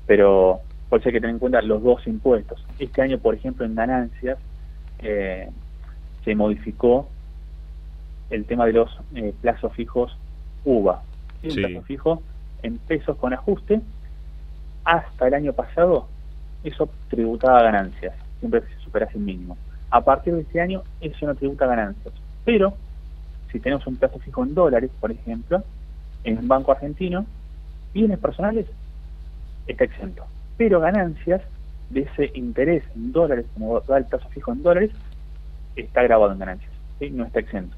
Pero 0.06 0.62
por 0.90 1.00
eso 1.00 1.10
hay 1.10 1.14
que 1.14 1.22
tener 1.22 1.36
en 1.36 1.40
cuenta 1.40 1.62
los 1.62 1.84
dos 1.84 2.06
impuestos. 2.08 2.66
Este 2.80 3.02
año, 3.02 3.20
por 3.20 3.36
ejemplo, 3.36 3.66
en 3.66 3.76
ganancias 3.76 4.40
eh, 5.00 5.50
se 6.26 6.36
modificó 6.36 7.08
el 8.30 8.46
tema 8.46 8.66
de 8.66 8.74
los 8.74 9.00
eh, 9.16 9.34
plazos 9.42 9.74
fijos 9.74 10.18
UVA. 10.66 11.02
Un 11.44 11.56
plazo 11.56 11.82
fijo 11.84 12.24
en 12.64 12.78
pesos 12.80 13.18
con 13.18 13.34
ajuste. 13.34 13.82
Hasta 14.84 15.28
el 15.28 15.34
año 15.36 15.54
pasado, 15.54 16.08
eso 16.64 16.90
tributaba 17.10 17.62
ganancias, 17.62 18.16
siempre 18.40 18.62
que 18.62 18.74
se 18.74 18.80
superase 18.82 19.18
el 19.18 19.24
mínimo. 19.24 19.58
A 19.92 20.02
partir 20.02 20.34
de 20.34 20.42
este 20.42 20.60
año, 20.60 20.84
eso 21.02 21.26
no 21.26 21.36
tributa 21.36 21.68
ganancias. 21.68 22.14
Pero 22.46 22.74
si 23.52 23.60
tenemos 23.60 23.86
un 23.86 23.98
plazo 23.98 24.20
fijo 24.20 24.44
en 24.44 24.56
dólares, 24.56 24.90
por 25.00 25.12
ejemplo, 25.12 25.64
en 26.24 26.40
un 26.40 26.48
banco 26.48 26.72
argentino, 26.72 27.26
bienes 27.94 28.20
personales 28.20 28.66
está 29.68 29.84
exento. 29.84 30.26
Pero 30.60 30.82
ganancias 30.82 31.42
de 31.90 32.02
ese 32.02 32.32
interés 32.36 32.84
en 32.94 33.14
dólares, 33.14 33.46
como 33.54 33.80
da 33.80 33.98
el 33.98 34.06
plazo 34.06 34.28
fijo 34.30 34.52
en 34.52 34.62
dólares, 34.62 34.92
está 35.78 36.04
grabado 36.04 36.34
en 36.34 36.40
ganancias, 36.40 36.72
no 37.12 37.24
está 37.24 37.40
exento. 37.40 37.78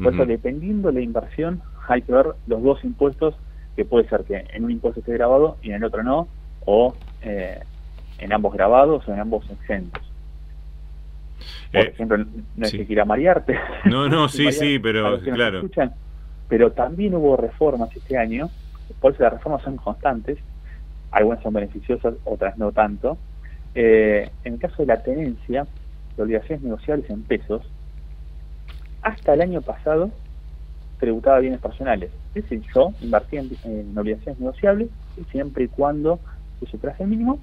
Por 0.00 0.14
eso, 0.14 0.24
dependiendo 0.24 0.88
de 0.88 0.94
la 0.94 1.00
inversión, 1.00 1.60
hay 1.88 2.02
que 2.02 2.12
ver 2.12 2.26
los 2.46 2.62
dos 2.62 2.84
impuestos, 2.84 3.34
que 3.74 3.84
puede 3.84 4.08
ser 4.08 4.22
que 4.22 4.44
en 4.52 4.64
un 4.64 4.70
impuesto 4.70 5.00
esté 5.00 5.12
grabado 5.14 5.56
y 5.60 5.70
en 5.70 5.74
el 5.74 5.84
otro 5.84 6.04
no, 6.04 6.28
o 6.64 6.94
eh, 7.22 7.58
en 8.18 8.32
ambos 8.32 8.54
grabados 8.54 9.08
o 9.08 9.12
en 9.12 9.18
ambos 9.18 9.50
exentos. 9.50 10.02
Por 11.72 11.80
eh, 11.80 11.88
ejemplo, 11.88 12.18
no 12.18 12.64
es 12.64 12.70
que 12.70 12.86
quiera 12.86 13.04
marearte. 13.04 13.58
No, 13.86 14.08
no, 14.08 14.28
sí, 14.28 14.52
sí, 14.52 14.78
pero 14.78 15.18
claro. 15.20 15.68
pero 16.48 16.70
también 16.70 17.16
hubo 17.16 17.36
reformas 17.36 17.94
este 17.96 18.16
año, 18.16 18.50
por 19.00 19.12
eso 19.12 19.24
las 19.24 19.32
reformas 19.32 19.62
son 19.62 19.76
constantes, 19.76 20.38
algunas 21.14 21.40
son 21.42 21.54
beneficiosas, 21.54 22.14
otras 22.24 22.58
no 22.58 22.72
tanto. 22.72 23.16
Eh, 23.74 24.28
en 24.42 24.54
el 24.54 24.58
caso 24.58 24.82
de 24.82 24.86
la 24.86 25.02
tenencia, 25.02 25.66
de 26.16 26.22
obligaciones 26.22 26.62
negociables 26.64 27.08
en 27.08 27.22
pesos, 27.22 27.62
hasta 29.00 29.34
el 29.34 29.40
año 29.40 29.62
pasado 29.62 30.10
tributaba 30.98 31.38
bienes 31.38 31.60
personales. 31.60 32.10
Es 32.34 32.42
decir, 32.42 32.62
yo 32.74 32.92
invertía 33.00 33.42
en, 33.64 33.96
obligaciones 33.96 34.40
negociables 34.40 34.88
y 35.16 35.24
siempre 35.30 35.64
y 35.64 35.68
cuando 35.68 36.18
se 36.58 36.66
superase 36.66 37.04
el 37.04 37.10
mínimo, 37.10 37.38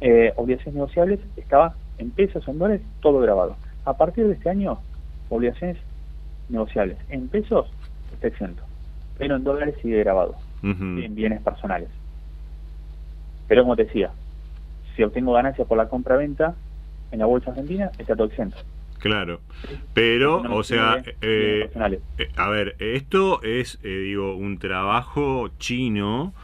eh, 0.00 0.32
obligaciones 0.36 0.74
negociables 0.74 1.20
estaba 1.36 1.74
en 1.96 2.10
pesos, 2.10 2.46
en 2.46 2.58
dólares, 2.58 2.82
todo 3.00 3.20
grabado. 3.20 3.56
A 3.86 3.96
partir 3.96 4.26
de 4.26 4.34
este 4.34 4.50
año, 4.50 4.78
obligaciones 5.30 5.78
negociables 6.50 6.98
en 7.08 7.28
pesos 7.28 7.70
está 8.12 8.28
exento, 8.28 8.62
pero 9.16 9.36
en 9.36 9.44
dólares 9.44 9.76
sigue 9.80 9.98
grabado, 10.00 10.34
en 10.62 11.14
bienes 11.14 11.40
personales. 11.40 11.88
Pero 13.48 13.62
como 13.62 13.74
te 13.74 13.84
decía, 13.84 14.10
si 14.94 15.02
obtengo 15.02 15.32
ganancias 15.32 15.66
por 15.66 15.78
la 15.78 15.88
compra-venta 15.88 16.54
en 17.10 17.18
la 17.18 17.26
bolsa 17.26 17.50
argentina, 17.50 17.90
está 17.98 18.14
todo 18.14 18.28
exento. 18.28 18.56
Claro, 18.98 19.40
pero, 19.94 20.42
o 20.52 20.62
sea, 20.64 21.02
eh, 21.22 21.70
eh, 21.72 22.30
a 22.36 22.48
ver, 22.48 22.74
esto 22.80 23.42
es, 23.42 23.78
eh, 23.84 23.88
digo, 23.88 24.34
un 24.34 24.58
trabajo 24.58 25.50
chino 25.58 26.34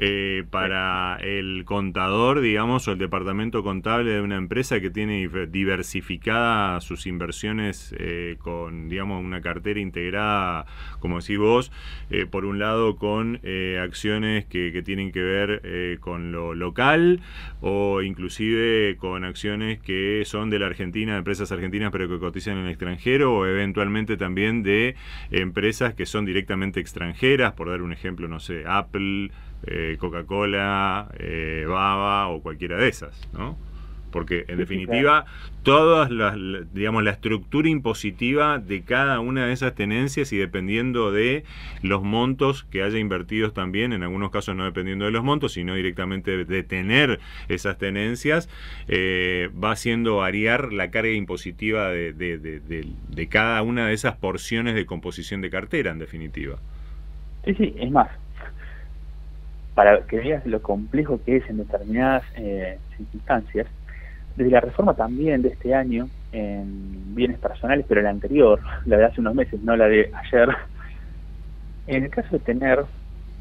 eh, 0.00 0.44
para 0.48 1.16
el 1.16 1.64
contador, 1.64 2.40
digamos, 2.40 2.86
o 2.86 2.92
el 2.92 2.98
departamento 2.98 3.64
contable 3.64 4.12
de 4.12 4.20
una 4.20 4.36
empresa 4.36 4.80
que 4.80 4.90
tiene 4.90 5.28
diversificada 5.50 6.80
sus 6.80 7.06
inversiones 7.08 7.92
eh, 7.98 8.36
con, 8.38 8.88
digamos, 8.88 9.24
una 9.24 9.40
cartera 9.40 9.80
integrada, 9.80 10.66
como 11.00 11.18
decís 11.18 11.38
vos, 11.38 11.72
eh, 12.10 12.26
por 12.26 12.44
un 12.44 12.60
lado 12.60 12.96
con 12.96 13.40
acciones 13.82 14.44
que, 14.44 14.70
que, 14.72 14.82
tienen 14.82 15.10
que 15.10 15.22
ver 15.22 15.98
con 16.00 16.30
lo 16.32 16.54
local 16.54 17.20
o 17.60 18.02
inclusive 18.02 18.96
con 18.98 19.24
acciones 19.24 19.80
que 19.80 20.22
son 20.24 20.48
de 20.50 20.58
la 20.60 20.66
Argentina, 20.66 21.12
de 21.12 21.18
empresas 21.18 21.50
argentinas 21.50 21.90
pero 21.90 22.08
que 22.08 22.18
cotizan 22.18 22.58
en 22.58 22.64
el 22.64 22.70
extranjero 22.70 23.34
o 23.34 23.46
eventualmente 23.46 24.16
también 24.16 24.62
de 24.62 24.94
empresas 25.30 25.94
que 25.94 26.06
son 26.06 26.24
directamente 26.24 26.80
extranjeras, 26.80 27.54
por 27.54 27.68
dar 27.68 27.82
un 27.82 27.92
ejemplo, 27.92 28.28
no 28.28 28.40
sé, 28.40 28.64
Apple, 28.66 29.30
eh, 29.66 29.96
Coca-Cola, 29.98 31.10
eh, 31.18 31.64
Baba 31.68 32.28
o 32.28 32.40
cualquiera 32.42 32.76
de 32.76 32.88
esas, 32.88 33.28
¿no? 33.32 33.56
Porque 34.10 34.46
en 34.48 34.56
definitiva, 34.56 35.26
todas 35.62 36.10
las, 36.10 36.34
digamos, 36.72 37.02
la 37.04 37.10
estructura 37.10 37.68
impositiva 37.68 38.58
de 38.58 38.82
cada 38.82 39.20
una 39.20 39.46
de 39.46 39.52
esas 39.52 39.74
tenencias 39.74 40.32
y 40.32 40.38
dependiendo 40.38 41.12
de 41.12 41.44
los 41.82 42.02
montos 42.02 42.64
que 42.64 42.82
haya 42.82 42.98
invertidos 42.98 43.52
también, 43.52 43.92
en 43.92 44.02
algunos 44.02 44.30
casos 44.30 44.56
no 44.56 44.64
dependiendo 44.64 45.04
de 45.04 45.10
los 45.10 45.24
montos, 45.24 45.52
sino 45.52 45.74
directamente 45.74 46.44
de 46.44 46.62
tener 46.62 47.20
esas 47.48 47.76
tenencias, 47.76 48.48
eh, 48.88 49.50
va 49.62 49.72
haciendo 49.72 50.16
variar 50.16 50.72
la 50.72 50.90
carga 50.90 51.12
impositiva 51.12 51.90
de, 51.90 52.14
de 52.14 53.28
cada 53.28 53.60
una 53.60 53.88
de 53.88 53.92
esas 53.92 54.16
porciones 54.16 54.74
de 54.74 54.86
composición 54.86 55.42
de 55.42 55.50
cartera, 55.50 55.90
en 55.90 55.98
definitiva. 55.98 56.58
Sí, 57.44 57.54
sí, 57.54 57.74
es 57.78 57.90
más, 57.90 58.08
para 59.78 60.00
que 60.08 60.18
veas 60.18 60.44
lo 60.44 60.60
complejo 60.60 61.20
que 61.24 61.36
es 61.36 61.48
en 61.48 61.58
determinadas 61.58 62.24
eh, 62.34 62.80
circunstancias, 62.96 63.68
desde 64.34 64.50
la 64.50 64.60
reforma 64.60 64.94
también 64.94 65.40
de 65.40 65.50
este 65.50 65.72
año 65.72 66.08
en 66.32 67.14
bienes 67.14 67.38
personales, 67.38 67.86
pero 67.88 68.02
la 68.02 68.10
anterior, 68.10 68.58
la 68.86 68.96
de 68.96 69.04
hace 69.04 69.20
unos 69.20 69.36
meses, 69.36 69.62
no 69.62 69.76
la 69.76 69.86
de 69.86 70.10
ayer, 70.12 70.48
en 71.86 72.02
el 72.02 72.10
caso 72.10 72.28
de 72.32 72.40
tener 72.40 72.86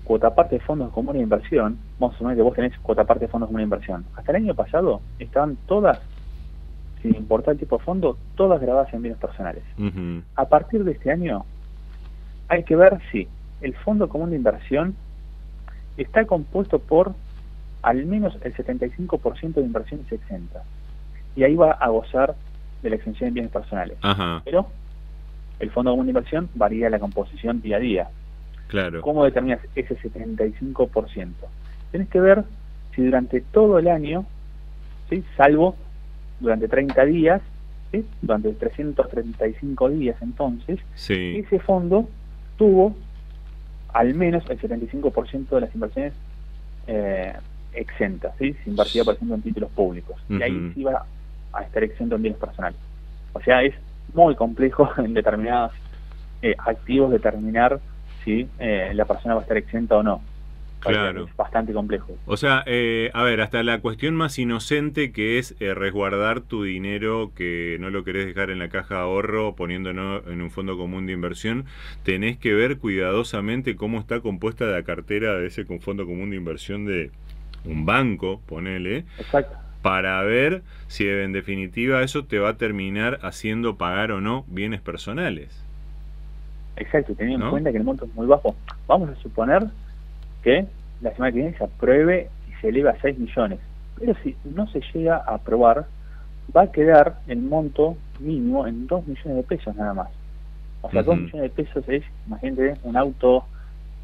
cuota 0.03 0.35
parte 0.35 0.59
de 0.59 0.61
fondos 0.61 0.91
como 0.91 1.09
una 1.09 1.21
inversión, 1.21 1.79
vamos 1.97 2.13
a 2.13 2.17
suponer 2.19 2.37
que 2.37 2.43
vos 2.43 2.53
tenés 2.53 2.77
cuota 2.83 3.03
parte 3.03 3.25
de 3.25 3.31
fondos 3.31 3.47
como 3.47 3.55
una 3.55 3.63
inversión. 3.63 4.05
Hasta 4.15 4.31
el 4.33 4.35
año 4.43 4.53
pasado 4.53 5.01
estaban 5.17 5.57
todas, 5.65 5.99
sin 7.01 7.15
importar 7.15 7.53
el 7.53 7.59
tipo 7.61 7.79
de 7.79 7.83
fondo, 7.83 8.15
todas 8.35 8.61
grabadas 8.61 8.93
en 8.93 9.01
bienes 9.01 9.19
personales. 9.19 9.63
A 10.35 10.45
partir 10.47 10.83
de 10.83 10.91
este 10.91 11.09
año, 11.09 11.45
hay 12.47 12.61
que 12.61 12.75
ver 12.75 12.99
si 13.11 13.27
el 13.61 13.73
fondo 13.77 14.07
común 14.07 14.29
de 14.29 14.35
inversión 14.35 14.95
está 15.97 16.25
compuesto 16.25 16.79
por 16.79 17.13
al 17.81 18.05
menos 18.05 18.37
el 18.41 18.53
75% 18.53 19.53
de 19.53 19.61
inversiones 19.61 20.11
exentas. 20.11 20.63
Y 21.35 21.43
ahí 21.43 21.55
va 21.55 21.71
a 21.71 21.89
gozar 21.89 22.35
de 22.81 22.89
la 22.89 22.95
exención 22.95 23.29
de 23.29 23.33
bienes 23.33 23.51
personales. 23.51 23.97
Pero 24.43 24.67
el 25.59 25.71
Fondo 25.71 25.91
Común 25.91 26.07
de 26.07 26.11
Inversión 26.11 26.49
varía 26.55 26.89
la 26.89 26.99
composición 26.99 27.61
día 27.61 27.77
a 27.77 27.79
día. 27.79 28.09
Claro. 28.67 29.01
¿Cómo 29.01 29.23
determinas 29.23 29.59
ese 29.75 29.95
75%? 29.97 31.31
Tienes 31.91 32.09
que 32.09 32.19
ver 32.19 32.43
si 32.93 33.03
durante 33.03 33.41
todo 33.41 33.79
el 33.79 33.87
año, 33.87 34.25
¿sí? 35.09 35.23
salvo 35.37 35.75
durante 36.39 36.67
30 36.67 37.05
días, 37.05 37.41
¿sí? 37.91 38.05
durante 38.21 38.51
335 38.51 39.89
días 39.89 40.17
entonces, 40.21 40.79
ese 40.97 41.59
fondo 41.59 42.09
tuvo 42.57 42.95
al 43.97 44.13
menos 44.13 44.43
el 44.47 44.61
75% 44.61 45.49
de 45.49 45.61
las 45.61 45.73
inversiones 45.73 46.13
eh, 46.85 47.33
exentas, 47.73 48.31
¿sí? 48.37 48.55
se 48.63 48.69
invertía, 48.69 49.03
por 49.03 49.15
ejemplo, 49.15 49.35
en 49.35 49.41
títulos 49.41 49.71
públicos. 49.71 50.15
Y 50.29 50.39
ahí 50.39 50.71
sí 50.75 50.81
iba 50.81 51.03
a 51.51 51.63
estar 51.63 51.83
exento 51.83 52.15
en 52.15 52.21
bienes 52.21 52.39
personales. 52.39 52.79
O 53.33 53.41
sea, 53.41 53.63
es 53.63 53.73
muy 54.13 54.35
complejo 54.35 54.87
en 54.99 55.15
determinados 55.15 55.71
eh, 56.43 56.53
activos 56.59 57.09
determinar 57.09 57.79
si 58.23 58.47
eh, 58.59 58.91
la 58.93 59.05
persona 59.05 59.33
va 59.33 59.39
a 59.39 59.43
estar 59.43 59.57
exenta 59.57 59.97
o 59.97 60.03
no. 60.03 60.21
Claro. 60.87 61.25
Es 61.25 61.35
bastante 61.35 61.73
complejo. 61.73 62.17
O 62.25 62.37
sea, 62.37 62.63
eh, 62.65 63.11
a 63.13 63.23
ver, 63.23 63.41
hasta 63.41 63.63
la 63.63 63.79
cuestión 63.79 64.15
más 64.15 64.37
inocente 64.39 65.11
que 65.11 65.39
es 65.39 65.55
eh, 65.59 65.73
resguardar 65.73 66.41
tu 66.41 66.63
dinero 66.63 67.31
que 67.35 67.77
no 67.79 67.89
lo 67.89 68.03
querés 68.03 68.25
dejar 68.25 68.49
en 68.49 68.59
la 68.59 68.69
caja 68.69 68.95
de 68.95 69.01
ahorro 69.01 69.55
poniéndolo 69.55 70.27
en 70.29 70.41
un 70.41 70.51
fondo 70.51 70.77
común 70.77 71.05
de 71.05 71.13
inversión, 71.13 71.65
tenés 72.03 72.37
que 72.37 72.53
ver 72.53 72.77
cuidadosamente 72.77 73.75
cómo 73.75 73.99
está 73.99 74.21
compuesta 74.21 74.65
la 74.65 74.83
cartera 74.83 75.35
de 75.35 75.47
ese 75.47 75.65
fondo 75.79 76.05
común 76.05 76.29
de 76.29 76.35
inversión 76.35 76.85
de 76.85 77.11
un 77.65 77.85
banco, 77.85 78.41
ponele. 78.45 79.05
Exacto. 79.19 79.57
Para 79.81 80.21
ver 80.23 80.63
si 80.87 81.07
en 81.07 81.33
definitiva 81.33 82.01
eso 82.01 82.25
te 82.25 82.39
va 82.39 82.49
a 82.49 82.57
terminar 82.57 83.19
haciendo 83.21 83.77
pagar 83.77 84.11
o 84.11 84.21
no 84.21 84.43
bienes 84.47 84.81
personales. 84.81 85.63
Exacto, 86.77 87.15
teniendo 87.15 87.39
¿No? 87.39 87.45
en 87.45 87.51
cuenta 87.51 87.71
que 87.71 87.77
el 87.77 87.83
monto 87.83 88.05
es 88.05 88.13
muy 88.15 88.27
bajo. 88.27 88.55
Vamos 88.87 89.09
a 89.09 89.15
suponer 89.15 89.63
que 90.43 90.65
la 91.01 91.11
semana 91.13 91.31
que 91.31 91.39
viene 91.39 91.57
se 91.57 91.63
apruebe 91.63 92.29
y 92.47 92.61
se 92.61 92.69
eleva 92.69 92.91
a 92.91 93.01
6 93.01 93.17
millones. 93.17 93.59
Pero 93.99 94.13
si 94.23 94.35
no 94.43 94.67
se 94.67 94.81
llega 94.93 95.17
a 95.17 95.35
aprobar, 95.35 95.85
va 96.55 96.63
a 96.63 96.71
quedar 96.71 97.19
el 97.27 97.39
monto 97.39 97.97
mínimo 98.19 98.67
en 98.67 98.87
2 98.87 99.07
millones 99.07 99.35
de 99.37 99.43
pesos 99.43 99.75
nada 99.75 99.93
más. 99.93 100.09
O 100.81 100.91
sea, 100.91 101.03
2 101.03 101.13
Ujú. 101.13 101.23
millones 101.23 101.41
de 101.41 101.63
pesos 101.63 101.83
es, 101.87 102.03
imagínate, 102.27 102.75
un 102.83 102.97
auto 102.97 103.45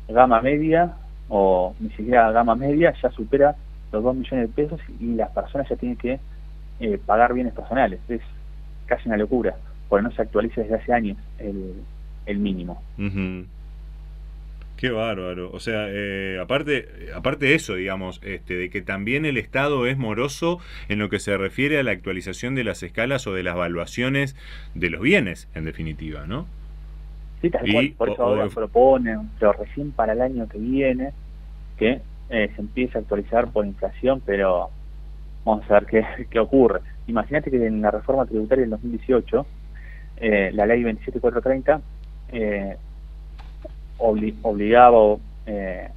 gama 0.07 0.41
media 0.41 0.93
o 1.29 1.73
ni 1.79 1.89
siquiera 1.91 2.31
gama 2.31 2.55
media 2.55 2.93
ya 3.01 3.09
supera 3.12 3.55
los 3.91 4.03
2 4.03 4.15
millones 4.15 4.47
de 4.50 4.63
pesos 4.63 4.81
y 5.00 5.15
las 5.15 5.29
personas 5.29 5.69
ya 5.69 5.75
tienen 5.75 5.97
que 5.97 6.19
eh, 6.79 7.00
pagar 7.05 7.33
bienes 7.33 7.53
personales. 7.53 8.00
Es 8.09 8.21
casi 8.85 9.07
una 9.07 9.17
locura, 9.17 9.55
porque 9.88 10.03
no 10.03 10.12
se 10.12 10.21
actualiza 10.21 10.62
desde 10.62 10.75
hace 10.75 10.93
años 10.93 11.17
el, 11.38 11.75
el 12.25 12.39
mínimo. 12.39 12.81
Qué 14.75 14.89
bárbaro. 14.89 15.51
O 15.51 15.60
sea, 15.60 15.86
eh, 15.89 16.39
aparte, 16.42 16.88
aparte 17.15 17.46
de 17.46 17.56
eso, 17.56 17.75
digamos, 17.75 18.20
este, 18.24 18.56
de 18.56 18.70
que 18.70 18.82
también 18.82 19.25
el 19.25 19.38
Estado 19.38 19.86
es 19.88 19.98
moroso 19.98 20.60
en 20.89 21.00
lo 21.00 21.10
que 21.10 21.20
se 21.20 21.38
refiere 21.38 21.77
a 21.80 21.84
la 21.84 21.92
actualización 21.92 22.56
de 22.56 22.63
las 22.63 22.84
escalas 22.84 23.25
o 23.27 23.34
de 23.34 23.44
las 23.44 23.56
valuaciones 23.56 24.36
de 24.74 24.89
los 24.89 25.01
bienes, 25.01 25.48
en 25.53 25.65
definitiva, 25.65 26.25
¿no? 26.27 26.48
Sí, 27.42 27.50
tal 27.50 27.68
Y- 27.70 27.72
cual. 27.74 27.94
Por 27.98 28.10
eso 28.10 28.24
o- 28.24 28.25
ahora 28.25 28.46
o- 28.46 28.50
proponen, 28.50 29.30
pero 29.39 29.53
recién 29.53 29.92
para 29.92 30.13
el 30.13 30.22
año 30.22 30.50
que 30.50 30.58
viene, 30.58 31.12
que 31.77 32.01
eh, 32.30 32.50
se 32.56 32.62
empiece 32.62 32.98
a 32.98 33.01
actualizar 33.01 33.51
por 33.51 33.65
inflación, 33.65 34.22
pero 34.25 34.70
vamos 35.46 35.70
a 35.70 35.74
ver 35.75 35.86
qué, 35.86 36.03
qué 36.32 36.39
ocurre. 36.39 36.80
Imagínate 37.08 37.51
que 37.51 37.65
en 37.68 37.82
la 37.82 37.92
reforma 37.92 38.25
tributaria 38.25 38.62
del 38.63 38.72
2018, 38.72 39.46
eh, 40.18 40.51
la 40.53 40.65
ley 40.65 40.82
27430 40.84 41.82
eh, 42.32 42.77
obli- 44.03 44.36
obligaba 44.43 44.98
o 44.98 45.19
eh, 45.45 45.89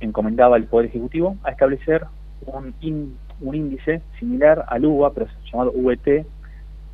encomendaba 0.00 0.56
al 0.56 0.64
Poder 0.64 0.86
Ejecutivo 0.86 1.36
a 1.42 1.50
establecer 1.50 2.04
un, 2.46 2.74
in- 2.80 3.16
un 3.40 3.54
índice 3.54 4.02
similar 4.18 4.64
al 4.68 4.84
UVA, 4.84 5.12
pero 5.14 5.26
llamado 5.50 5.72
VT, 5.74 6.24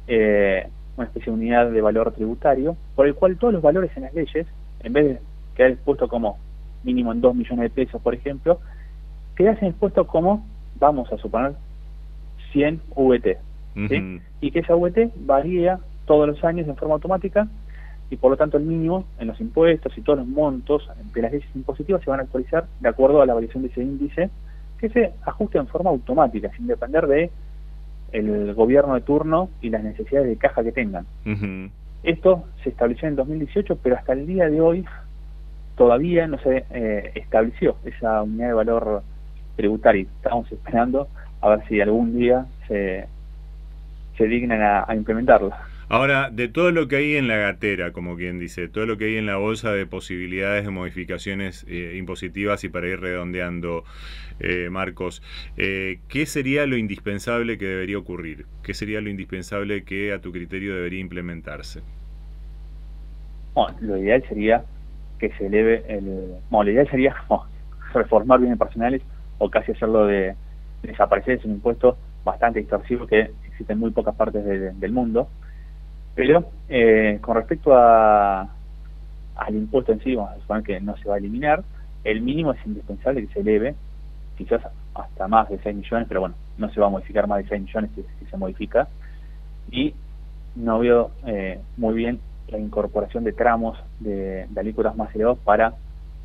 eh, 0.08 0.68
una 0.96 1.06
especie 1.06 1.32
de 1.32 1.38
unidad 1.38 1.70
de 1.70 1.80
valor 1.80 2.12
tributario, 2.12 2.76
por 2.94 3.06
el 3.06 3.14
cual 3.14 3.36
todos 3.38 3.52
los 3.52 3.62
valores 3.62 3.90
en 3.96 4.02
las 4.04 4.14
leyes, 4.14 4.46
en 4.82 4.92
vez 4.92 5.04
de 5.06 5.18
quedar 5.56 5.70
expuesto 5.72 6.08
como 6.08 6.38
mínimo 6.84 7.12
en 7.12 7.20
2 7.20 7.34
millones 7.34 7.62
de 7.62 7.70
pesos, 7.70 8.00
por 8.02 8.14
ejemplo, 8.14 8.60
quedasen 9.36 9.68
expuestos 9.68 10.06
como, 10.06 10.44
vamos 10.78 11.12
a 11.12 11.18
suponer, 11.18 11.52
100 12.52 12.80
VT. 12.96 13.38
Y 14.40 14.50
que 14.50 14.58
esa 14.58 14.74
VT 14.74 15.12
varía 15.24 15.78
todos 16.04 16.28
los 16.28 16.44
años 16.44 16.68
en 16.68 16.76
forma 16.76 16.94
automática 16.94 17.48
y 18.12 18.16
por 18.16 18.30
lo 18.30 18.36
tanto 18.36 18.58
el 18.58 18.64
mínimo 18.64 19.06
en 19.18 19.28
los 19.28 19.40
impuestos 19.40 19.96
y 19.96 20.02
todos 20.02 20.18
los 20.18 20.28
montos 20.28 20.86
de 21.14 21.22
las 21.22 21.32
leyes 21.32 21.48
impositivas 21.54 22.02
se 22.02 22.10
van 22.10 22.20
a 22.20 22.24
actualizar 22.24 22.66
de 22.78 22.88
acuerdo 22.90 23.22
a 23.22 23.26
la 23.26 23.32
variación 23.32 23.62
de 23.62 23.70
ese 23.70 23.82
índice 23.82 24.28
que 24.78 24.90
se 24.90 25.14
ajusta 25.24 25.58
en 25.58 25.66
forma 25.66 25.88
automática, 25.88 26.50
sin 26.54 26.66
depender 26.66 27.06
de 27.06 27.30
el 28.12 28.52
gobierno 28.52 28.92
de 28.92 29.00
turno 29.00 29.48
y 29.62 29.70
las 29.70 29.82
necesidades 29.82 30.28
de 30.28 30.36
caja 30.36 30.62
que 30.62 30.72
tengan. 30.72 31.06
Esto 32.02 32.44
se 32.62 32.68
estableció 32.68 33.08
en 33.08 33.16
2018, 33.16 33.78
pero 33.82 33.96
hasta 33.96 34.12
el 34.12 34.26
día 34.26 34.50
de 34.50 34.60
hoy 34.60 34.84
todavía 35.76 36.26
no 36.26 36.38
se 36.40 36.66
eh, 36.70 37.12
estableció 37.14 37.76
esa 37.82 38.22
unidad 38.22 38.48
de 38.48 38.52
valor 38.52 39.02
tributario. 39.56 40.06
Estamos 40.16 40.52
esperando 40.52 41.08
a 41.40 41.48
ver 41.48 41.66
si 41.66 41.80
algún 41.80 42.14
día 42.14 42.44
se, 42.68 43.06
se 44.18 44.26
dignan 44.26 44.60
a, 44.60 44.84
a 44.86 44.94
implementarla. 44.94 45.71
Ahora, 45.88 46.30
de 46.30 46.48
todo 46.48 46.70
lo 46.72 46.88
que 46.88 46.96
hay 46.96 47.16
en 47.16 47.28
la 47.28 47.36
gatera, 47.36 47.92
como 47.92 48.16
quien 48.16 48.38
dice, 48.38 48.68
todo 48.68 48.86
lo 48.86 48.96
que 48.98 49.06
hay 49.06 49.16
en 49.16 49.26
la 49.26 49.36
bolsa 49.36 49.72
de 49.72 49.86
posibilidades 49.86 50.64
de 50.64 50.70
modificaciones 50.70 51.64
eh, 51.68 51.94
impositivas 51.96 52.64
y 52.64 52.68
para 52.68 52.88
ir 52.88 53.00
redondeando, 53.00 53.84
eh, 54.40 54.68
Marcos, 54.70 55.22
eh, 55.56 56.00
¿qué 56.08 56.26
sería 56.26 56.66
lo 56.66 56.76
indispensable 56.76 57.58
que 57.58 57.66
debería 57.66 57.98
ocurrir? 57.98 58.46
¿Qué 58.62 58.74
sería 58.74 59.00
lo 59.00 59.10
indispensable 59.10 59.84
que 59.84 60.12
a 60.12 60.20
tu 60.20 60.32
criterio 60.32 60.74
debería 60.74 61.00
implementarse? 61.00 61.82
Bueno, 63.54 63.76
lo 63.80 63.96
ideal 63.98 64.24
sería 64.28 64.66
que 65.18 65.30
se 65.32 65.46
eleve 65.46 65.84
el... 65.88 66.40
Bueno, 66.48 66.64
lo 66.64 66.70
ideal 66.72 66.88
sería 66.90 67.14
reformar 67.94 68.40
bienes 68.40 68.58
personales 68.58 69.02
o 69.38 69.50
casi 69.50 69.72
hacerlo 69.72 70.06
de 70.06 70.36
desaparecer. 70.82 71.38
Es 71.38 71.44
un 71.44 71.52
impuesto 71.52 71.98
bastante 72.24 72.60
extorsivo 72.60 73.06
que 73.06 73.34
existe 73.44 73.72
en 73.74 73.78
muy 73.80 73.90
pocas 73.92 74.14
partes 74.16 74.44
de- 74.44 74.72
del 74.72 74.92
mundo. 74.92 75.32
Pero 76.14 76.44
eh, 76.68 77.18
con 77.20 77.36
respecto 77.36 77.74
a, 77.74 78.42
al 79.36 79.54
impuesto 79.54 79.92
en 79.92 80.00
sí, 80.00 80.14
vamos 80.14 80.32
a 80.32 80.40
suponer 80.40 80.62
que 80.62 80.80
no 80.80 80.96
se 80.96 81.08
va 81.08 81.14
a 81.14 81.18
eliminar, 81.18 81.64
el 82.04 82.20
mínimo 82.20 82.52
es 82.52 82.66
indispensable 82.66 83.26
que 83.26 83.32
se 83.32 83.40
eleve, 83.40 83.74
quizás 84.36 84.62
hasta 84.94 85.28
más 85.28 85.48
de 85.48 85.58
6 85.58 85.76
millones, 85.76 86.08
pero 86.08 86.20
bueno, 86.20 86.34
no 86.58 86.70
se 86.70 86.80
va 86.80 86.86
a 86.86 86.90
modificar 86.90 87.26
más 87.26 87.42
de 87.42 87.48
6 87.48 87.62
millones 87.62 87.90
si, 87.94 88.26
se 88.26 88.36
modifica. 88.36 88.88
Y 89.70 89.94
no 90.56 90.80
veo 90.80 91.12
eh, 91.26 91.60
muy 91.76 91.94
bien 91.94 92.20
la 92.48 92.58
incorporación 92.58 93.24
de 93.24 93.32
tramos 93.32 93.78
de, 94.00 94.46
de 94.50 94.60
alícuotas 94.60 94.96
más 94.96 95.14
elevados 95.14 95.38
para 95.38 95.74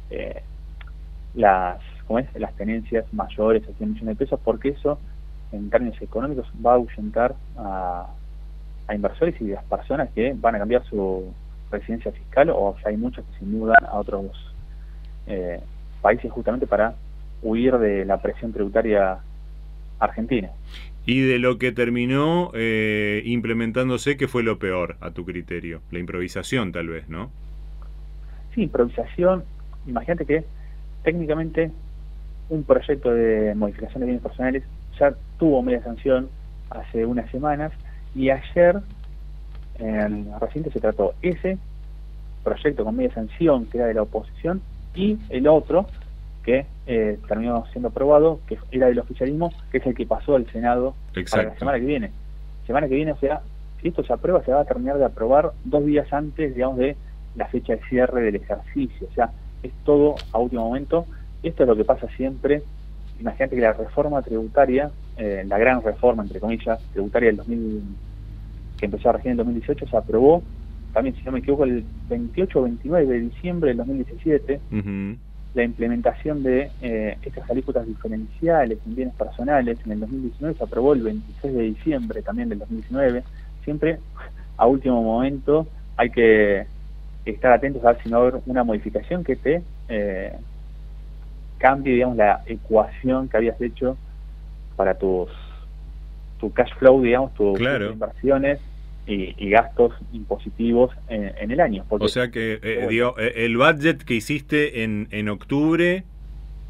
eh, 0.09 0.41
las 1.35 1.79
¿cómo 2.07 2.19
es? 2.19 2.27
las 2.35 2.53
tenencias 2.55 3.05
mayores 3.13 3.63
a 3.63 3.73
100 3.73 3.89
millones 3.93 4.17
de 4.17 4.25
pesos, 4.25 4.39
porque 4.43 4.69
eso 4.69 4.97
en 5.51 5.69
términos 5.69 6.01
económicos 6.01 6.47
va 6.65 6.71
a 6.71 6.75
ahuyentar 6.75 7.35
a, 7.57 8.07
a 8.87 8.95
inversores 8.95 9.39
y 9.41 9.51
a 9.51 9.55
las 9.55 9.65
personas 9.65 10.09
que 10.13 10.33
van 10.35 10.55
a 10.55 10.59
cambiar 10.59 10.83
su 10.85 11.33
residencia 11.71 12.11
fiscal 12.11 12.49
o 12.49 12.75
ya 12.83 12.89
hay 12.89 12.97
muchos 12.97 13.25
que 13.25 13.39
se 13.39 13.45
mudan 13.45 13.83
a 13.85 13.97
otros 13.97 14.31
eh, 15.27 15.59
países 16.01 16.31
justamente 16.31 16.67
para 16.67 16.95
huir 17.41 17.77
de 17.77 18.05
la 18.05 18.21
presión 18.21 18.53
tributaria 18.53 19.19
argentina. 19.99 20.49
Y 21.05 21.21
de 21.21 21.39
lo 21.39 21.57
que 21.57 21.71
terminó 21.71 22.51
eh, 22.53 23.21
implementándose, 23.25 24.17
¿qué 24.17 24.27
fue 24.27 24.43
lo 24.43 24.59
peor 24.59 24.97
a 24.99 25.11
tu 25.11 25.25
criterio? 25.25 25.81
La 25.91 25.99
improvisación, 25.99 26.71
tal 26.71 26.89
vez, 26.89 27.07
¿no? 27.07 27.31
Sí, 28.53 28.63
improvisación. 28.63 29.43
Imagínate 29.85 30.25
que 30.25 30.43
técnicamente 31.03 31.71
un 32.49 32.63
proyecto 32.63 33.13
de 33.13 33.55
modificación 33.55 34.01
de 34.01 34.05
bienes 34.07 34.23
personales 34.23 34.63
ya 34.99 35.13
tuvo 35.37 35.61
media 35.61 35.83
sanción 35.83 36.29
hace 36.69 37.05
unas 37.05 37.29
semanas 37.31 37.71
y 38.17 38.31
ayer 38.31 38.81
en 39.77 40.27
reciente 40.39 40.71
se 40.71 40.79
trató 40.79 41.13
ese 41.21 41.59
proyecto 42.43 42.83
con 42.83 42.95
media 42.95 43.13
sanción 43.13 43.67
que 43.67 43.77
era 43.77 43.87
de 43.87 43.93
la 43.93 44.01
oposición 44.01 44.59
y 44.95 45.19
el 45.29 45.47
otro 45.47 45.85
que 46.43 46.65
eh, 46.87 47.19
terminó 47.27 47.65
siendo 47.71 47.89
aprobado 47.89 48.39
que 48.47 48.57
era 48.71 48.87
del 48.87 48.99
oficialismo 48.99 49.53
que 49.71 49.77
es 49.77 49.85
el 49.85 49.93
que 49.93 50.07
pasó 50.07 50.35
al 50.35 50.51
Senado 50.51 50.95
para 51.29 51.43
la 51.43 51.59
semana 51.59 51.79
que 51.79 51.85
viene. 51.85 52.11
Semana 52.65 52.87
que 52.87 52.95
viene 52.95 53.11
o 53.11 53.17
sea 53.17 53.41
si 53.81 53.89
esto 53.89 54.03
se 54.03 54.11
aprueba 54.11 54.43
se 54.43 54.51
va 54.51 54.61
a 54.61 54.65
terminar 54.65 54.97
de 54.97 55.05
aprobar 55.05 55.51
dos 55.63 55.85
días 55.85 56.11
antes 56.11 56.55
digamos 56.55 56.77
de 56.77 56.95
la 57.35 57.45
fecha 57.47 57.73
de 57.73 57.83
cierre 57.87 58.23
del 58.23 58.37
ejercicio. 58.37 59.07
O 59.11 59.13
sea 59.13 59.29
es 59.61 59.71
todo 59.83 60.15
a 60.31 60.39
último 60.39 60.65
momento. 60.65 61.05
Esto 61.43 61.63
es 61.63 61.69
lo 61.69 61.75
que 61.75 61.85
pasa 61.85 62.07
siempre. 62.17 62.63
Imagínate 63.19 63.55
que 63.55 63.61
la 63.61 63.73
reforma 63.73 64.23
tributaria 64.23 64.89
eh, 65.17 65.43
la 65.45 65.57
gran 65.59 65.83
reforma 65.83 66.23
entre 66.23 66.39
comillas 66.39 66.79
tributaria 66.93 67.29
del 67.29 67.37
2000 67.37 67.83
que 68.77 68.85
empezó 68.85 69.09
a 69.09 69.13
regir 69.13 69.27
en 69.27 69.31
el 69.31 69.37
2018 69.37 69.87
se 69.87 69.97
aprobó 69.97 70.43
también 70.93 71.15
si 71.15 71.21
no 71.25 71.31
me 71.31 71.39
equivoco 71.39 71.63
el 71.63 71.85
28 72.09 72.59
o 72.59 72.63
29 72.63 73.05
de 73.05 73.19
diciembre 73.19 73.69
del 73.69 73.77
2017 73.77 74.61
Ujú. 74.71 75.17
la 75.53 75.63
implementación 75.63 76.43
de 76.43 76.71
eh, 76.81 77.17
estas 77.21 77.49
alícuotas 77.49 77.85
diferenciales 77.85 78.79
en 78.85 78.95
bienes 78.95 79.15
personales 79.15 79.77
en 79.85 79.91
el 79.91 79.99
2019 79.99 80.57
se 80.57 80.63
aprobó 80.63 80.93
el 80.93 81.01
26 81.01 81.53
de 81.53 81.61
diciembre 81.63 82.21
también 82.21 82.49
del 82.49 82.59
2019 82.59 83.23
siempre 83.63 83.99
a 84.57 84.67
último 84.67 85.01
momento 85.03 85.67
hay 85.95 86.09
que 86.11 86.67
estar 87.25 87.51
atentos 87.51 87.83
a 87.83 87.93
ver 87.93 88.03
si 88.03 88.09
no 88.09 88.19
va 88.19 88.25
a 88.25 88.27
haber 88.29 88.41
una 88.45 88.63
modificación 88.63 89.23
que 89.23 89.35
te 89.35 89.63
eh, 89.89 90.37
cambie 91.57 91.93
digamos 91.93 92.17
la 92.17 92.43
ecuación 92.45 93.27
que 93.27 93.37
habías 93.37 93.59
hecho 93.59 93.97
para 94.75 94.93
tus 94.95 95.29
tu 96.39 96.51
cash 96.53 96.73
flow 96.77 97.01
digamos 97.01 97.31
Claro. 97.57 97.87
tus 97.87 97.93
inversiones 97.93 98.59
y, 99.07 99.49
gastos 99.49 99.93
impositivos 100.11 100.93
en, 101.07 101.49
el 101.49 101.61
año. 101.61 101.85
o 101.87 102.07
sea 102.09 102.29
que 102.29 102.59
eh, 102.61 102.89
eh, 102.91 103.33
el 103.35 103.55
budget 103.55 104.03
que 104.03 104.15
hiciste 104.15 104.83
en, 104.83 105.07
en 105.11 105.29
octubre 105.29 106.03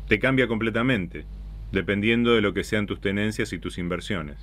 te 0.08 0.20
cambia 0.20 0.48
completamente, 0.48 1.26
dependiendo 1.72 2.36
de 2.36 2.42
lo 2.42 2.54
que 2.54 2.64
sean 2.64 2.86
tus 2.86 3.02
tenencias 3.02 3.52
y 3.54 3.58
tus 3.58 3.80
inversiones. 3.80 4.38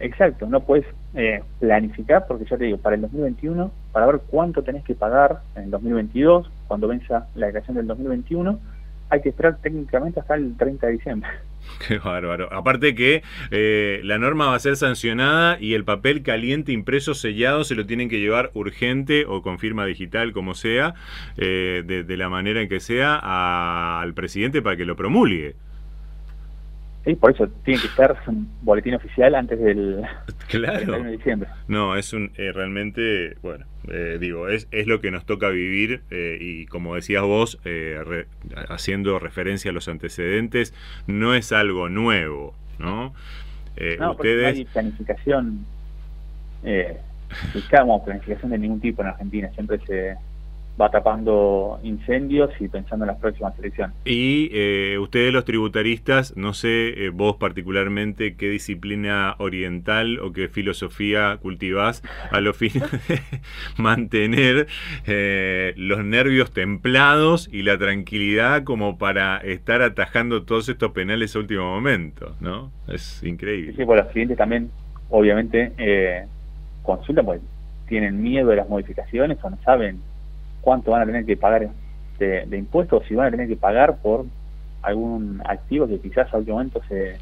Exacto, 0.00 0.46
no 0.46 0.60
puedes 0.60 0.86
eh, 1.14 1.42
planificar 1.58 2.26
porque 2.28 2.44
ya 2.44 2.56
te 2.56 2.64
digo, 2.64 2.78
para 2.78 2.94
el 2.94 3.02
2021, 3.02 3.70
para 3.92 4.06
ver 4.06 4.20
cuánto 4.28 4.62
tenés 4.62 4.84
que 4.84 4.94
pagar 4.94 5.40
en 5.56 5.64
el 5.64 5.70
2022, 5.70 6.48
cuando 6.68 6.86
venza 6.86 7.26
la 7.34 7.46
declaración 7.46 7.76
del 7.76 7.88
2021, 7.88 8.60
hay 9.10 9.20
que 9.20 9.30
esperar 9.30 9.58
técnicamente 9.60 10.20
hasta 10.20 10.36
el 10.36 10.56
30 10.56 10.86
de 10.86 10.92
diciembre. 10.92 11.28
Qué 11.86 11.98
bárbaro. 11.98 12.52
Aparte 12.52 12.94
que 12.94 13.22
eh, 13.50 14.00
la 14.04 14.18
norma 14.18 14.46
va 14.46 14.54
a 14.54 14.58
ser 14.58 14.76
sancionada 14.76 15.58
y 15.60 15.74
el 15.74 15.84
papel 15.84 16.22
caliente 16.22 16.72
impreso 16.72 17.14
sellado 17.14 17.64
se 17.64 17.74
lo 17.74 17.86
tienen 17.86 18.08
que 18.08 18.20
llevar 18.20 18.50
urgente 18.54 19.24
o 19.26 19.42
con 19.42 19.58
firma 19.58 19.86
digital, 19.86 20.32
como 20.32 20.54
sea, 20.54 20.94
eh, 21.36 21.82
de, 21.84 22.16
la 22.16 22.28
manera 22.28 22.60
en 22.60 22.68
que 22.68 22.80
sea, 22.80 24.00
al 24.00 24.14
presidente 24.14 24.62
para 24.62 24.76
que 24.76 24.84
lo 24.84 24.96
promulgue. 24.96 25.54
Sí, 27.08 27.14
por 27.14 27.30
eso 27.30 27.48
tiene 27.64 27.80
que 27.80 27.86
estar 27.86 28.14
un 28.26 28.46
boletín 28.60 28.92
oficial 28.92 29.34
antes 29.34 29.58
del, 29.58 30.02
claro. 30.48 31.02
de 31.04 31.12
diciembre. 31.12 31.48
No, 31.66 31.96
es 31.96 32.12
un 32.12 32.32
eh, 32.36 32.52
realmente, 32.52 33.38
bueno, 33.40 33.64
eh, 33.90 34.18
digo, 34.20 34.50
es, 34.50 34.68
es 34.72 34.86
lo 34.86 35.00
que 35.00 35.10
nos 35.10 35.24
toca 35.24 35.48
vivir 35.48 36.02
eh, 36.10 36.36
y 36.38 36.66
como 36.66 36.96
decías 36.96 37.22
vos, 37.22 37.58
haciendo 38.68 39.18
referencia 39.18 39.70
a 39.70 39.74
los 39.74 39.88
antecedentes, 39.88 40.74
no 41.06 41.34
es 41.34 41.50
algo 41.50 41.88
nuevo, 41.88 42.54
¿no? 42.78 43.14
no, 43.98 44.10
ustedes... 44.10 44.42
no 44.42 44.58
hay 44.58 44.64
planificación, 44.66 45.64
eh, 46.62 46.98
buscamos 47.54 48.02
planificación 48.02 48.50
de 48.50 48.58
ningún 48.58 48.80
tipo 48.80 49.00
en 49.00 49.08
Argentina, 49.08 49.48
siempre 49.54 49.78
se 49.86 50.14
va 50.80 50.90
tapando 50.90 51.80
incendios 51.82 52.50
y 52.60 52.68
pensando 52.68 53.04
en 53.04 53.08
las 53.08 53.18
próximas 53.18 53.58
elecciones. 53.58 53.96
Y 54.04 54.50
eh, 54.52 54.98
ustedes 54.98 55.32
los 55.32 55.44
tributaristas, 55.44 56.36
no 56.36 56.54
sé 56.54 57.06
eh, 57.06 57.10
vos 57.10 57.36
particularmente 57.36 58.36
qué 58.36 58.48
disciplina 58.48 59.34
oriental 59.38 60.20
o 60.20 60.32
qué 60.32 60.48
filosofía 60.48 61.36
cultivás 61.42 62.02
a 62.30 62.40
los 62.40 62.56
fines 62.56 62.90
de 63.08 63.20
mantener 63.76 64.68
eh, 65.06 65.74
los 65.76 66.04
nervios 66.04 66.52
templados 66.52 67.48
y 67.52 67.62
la 67.62 67.76
tranquilidad 67.78 68.62
como 68.62 68.98
para 68.98 69.38
estar 69.38 69.82
atajando 69.82 70.44
todos 70.44 70.68
estos 70.68 70.92
penales 70.92 71.34
a 71.34 71.40
último 71.40 71.64
momento, 71.64 72.36
¿no? 72.40 72.70
Es 72.86 73.22
increíble. 73.24 73.74
Sí, 73.76 73.84
pues 73.84 74.00
los 74.00 74.12
clientes 74.12 74.36
también, 74.36 74.70
obviamente, 75.10 76.26
consultan 76.82 77.24
porque 77.24 77.42
tienen 77.88 78.22
miedo 78.22 78.50
de 78.50 78.56
las 78.56 78.68
modificaciones 78.68 79.38
o 79.42 79.50
no 79.50 79.58
saben 79.62 80.00
cuánto 80.68 80.90
van 80.90 81.00
a 81.00 81.06
tener 81.06 81.24
que 81.24 81.34
pagar 81.34 81.70
de, 82.18 82.58
impuestos, 82.58 83.02
si 83.08 83.14
van 83.14 83.28
a 83.28 83.30
tener 83.30 83.48
que 83.48 83.56
pagar 83.56 83.96
por 84.02 84.26
algún 84.82 85.40
activo 85.46 85.88
que 85.88 85.98
quizás 85.98 86.32
a 86.34 86.36
momento 86.40 86.82
se 86.88 87.16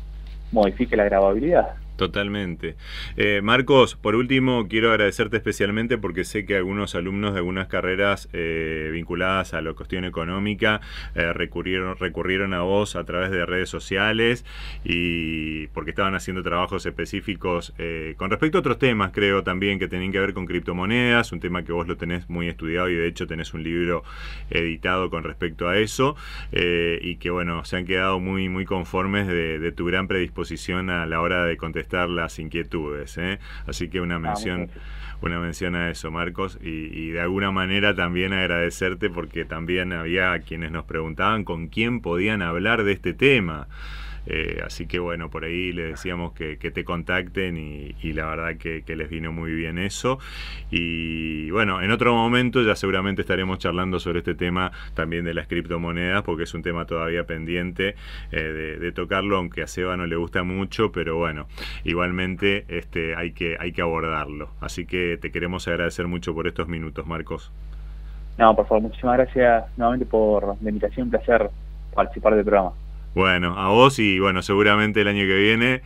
modifique 0.51 0.97
la 0.97 1.05
grababilidad. 1.05 1.75
Totalmente. 1.97 2.77
Eh, 3.17 3.41
Marcos, 3.43 3.97
por 3.97 4.17
último, 4.17 4.69
quiero 4.69 4.91
agradecerte 4.91 5.39
especialmente 5.39 5.97
porque 5.97 6.25
sé 6.25 6.45
que 6.45 6.55
algunos 6.55 6.95
alumnos 6.95 7.33
de 7.33 7.39
algunas 7.39 7.69
carreras 7.69 8.29
eh, 8.35 8.91
vinculadas 8.93 9.55
a 9.55 9.63
la 9.63 9.73
cuestión 9.73 10.05
económica 10.05 10.83
eh, 11.15 11.33
recurrieron, 11.33 11.97
recurrieron 11.97 12.53
a 12.53 12.61
vos 12.61 12.97
a 12.97 13.05
través 13.05 13.31
de 13.31 13.47
redes 13.47 13.71
sociales 13.71 14.45
y 14.85 15.69
porque 15.69 15.91
estaban 15.91 16.15
haciendo 16.15 16.43
trabajos 16.43 16.85
específicos 16.85 17.73
con 18.17 18.31
respecto 18.31 18.59
a 18.59 18.61
otros 18.61 18.79
temas, 18.79 19.13
creo 19.13 19.43
también 19.43 19.79
que 19.79 19.89
tenían 19.89 20.13
que 20.13 20.19
ver 20.19 20.35
con 20.35 20.47
criptomonedas, 20.47 21.33
un 21.33 21.41
tema 21.41 21.65
que 21.65 21.73
vos 21.73 21.87
lo 21.87 21.97
tenés 21.97 22.29
muy 22.29 22.49
estudiado 22.49 22.89
y 22.89 22.95
de 22.95 23.07
hecho 23.07 23.27
tenés 23.27 23.55
un 23.55 23.63
libro 23.63 24.05
editado 24.51 25.09
con 25.11 25.25
respecto 25.25 25.69
a 25.69 25.79
eso 25.79 26.17
y 26.53 27.17
que 27.17 27.31
bueno, 27.31 27.65
se 27.65 27.77
han 27.77 27.87
quedado 27.87 28.21
muy, 28.21 28.49
muy 28.49 28.65
conformes 28.65 29.27
de 29.27 29.73
tu 29.73 29.87
gran 29.87 30.09
predisposición 30.09 30.91
a 30.91 31.07
la 31.07 31.21
hora 31.21 31.45
de 31.45 31.57
contestar 31.57 31.86
las 31.91 32.39
inquietudes. 32.39 33.17
¿eh? 33.19 33.39
Así 33.67 33.89
que 33.89 34.01
una 34.01 34.17
ah, 34.17 34.21
mención, 34.21 34.71
una 35.23 35.41
mención 35.41 35.75
a 35.75 35.91
eso, 35.91 36.11
Marcos, 36.11 36.59
y, 36.63 37.11
de 37.11 37.21
alguna 37.21 37.51
manera 37.51 37.95
también 37.95 38.33
agradecerte 38.33 39.11
porque 39.11 39.45
también 39.45 39.93
había 39.93 40.39
quienes 40.41 40.73
nos 40.73 40.85
preguntaban 40.85 41.45
con 41.45 41.69
quién 41.69 42.01
podían 42.01 42.43
hablar 42.43 42.85
de 42.85 42.93
este 42.93 43.15
tema. 43.15 43.69
Eh, 44.27 44.61
así 44.65 44.87
que 44.87 44.99
bueno, 44.99 45.31
por 45.31 45.45
ahí 45.45 45.73
le 45.73 45.89
decíamos 45.89 46.33
que, 46.33 46.57
te 46.57 46.85
contacten 46.85 47.57
y, 47.57 48.13
la 48.13 48.27
verdad 48.27 48.57
que, 48.57 48.97
les 48.97 49.09
vino 49.09 49.33
muy 49.33 49.53
bien 49.53 49.79
eso. 49.79 50.19
Y 50.71 51.51
bueno, 51.51 51.81
en 51.83 51.91
otro 51.91 52.15
momento 52.15 52.63
ya 52.63 52.75
seguramente 52.75 53.23
estaremos 53.23 53.59
charlando 53.59 54.01
sobre 54.01 54.19
este 54.19 54.35
tema 54.35 54.73
también 54.95 55.25
de 55.25 55.35
las 55.35 55.47
criptomonedas, 55.47 56.23
porque 56.23 56.45
es 56.45 56.55
un 56.55 56.63
tema 56.63 56.87
todavía 56.87 57.25
pendiente 57.25 57.95
eh, 58.33 58.77
de, 58.81 58.93
tocarlo, 58.93 59.37
aunque 59.37 59.63
a 59.63 59.67
Seba 59.67 59.97
no 59.97 60.07
le 60.07 60.17
gusta 60.17 60.43
mucho, 60.43 60.91
pero 60.91 61.17
bueno, 61.17 61.47
igualmente 61.85 62.65
este, 62.69 63.15
hay, 63.15 63.33
que, 63.33 63.57
hay 63.59 63.73
que 63.73 63.83
abordarlo. 63.83 64.51
Así 64.61 64.87
que 64.87 65.19
te 65.21 65.31
queremos 65.31 65.69
agradecer 65.69 66.07
mucho 66.07 66.35
por 66.35 66.47
estos 66.47 66.69
minutos, 66.69 67.07
Marcos. 67.07 67.53
No, 68.39 68.55
por 68.55 68.67
favor, 68.67 68.83
muchísimas 68.83 69.19
gracias 69.19 69.65
nuevamente 69.77 70.07
por 70.07 70.57
la 70.61 70.69
invitación, 70.69 71.05
un 71.05 71.11
placer 71.11 71.51
participar 71.95 72.35
del 72.35 72.45
programa. 72.45 72.73
Bueno, 73.17 73.59
a 73.59 73.69
vos 73.69 73.99
y 73.99 74.19
bueno, 74.19 74.43
seguramente 74.43 75.01
el 75.01 75.09
año 75.09 75.23
que 75.23 75.37
viene, 75.37 75.81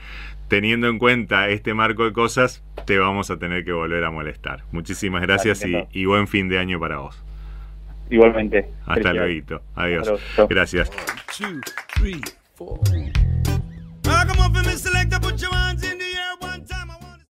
teniendo 0.48 0.88
en 0.88 0.98
cuenta 0.98 1.48
este 1.48 1.74
marco 1.74 2.04
de 2.04 2.12
cosas, 2.12 2.64
te 2.86 2.98
vamos 2.98 3.30
a 3.30 3.38
tener 3.38 3.64
que 3.64 3.70
volver 3.70 4.02
a 4.02 4.10
molestar. 4.10 4.64
Muchísimas 4.72 5.22
gracias 5.22 5.64
y, 5.92 6.04
buen 6.06 6.26
fin 6.26 6.48
de 6.48 6.58
año 6.58 6.80
para 6.80 6.98
vos. 6.98 7.22
Igualmente. 8.10 8.66
Hasta 8.84 9.12
luego. 9.12 9.62
Adiós. 9.76 10.10
Gracias. 10.48 10.90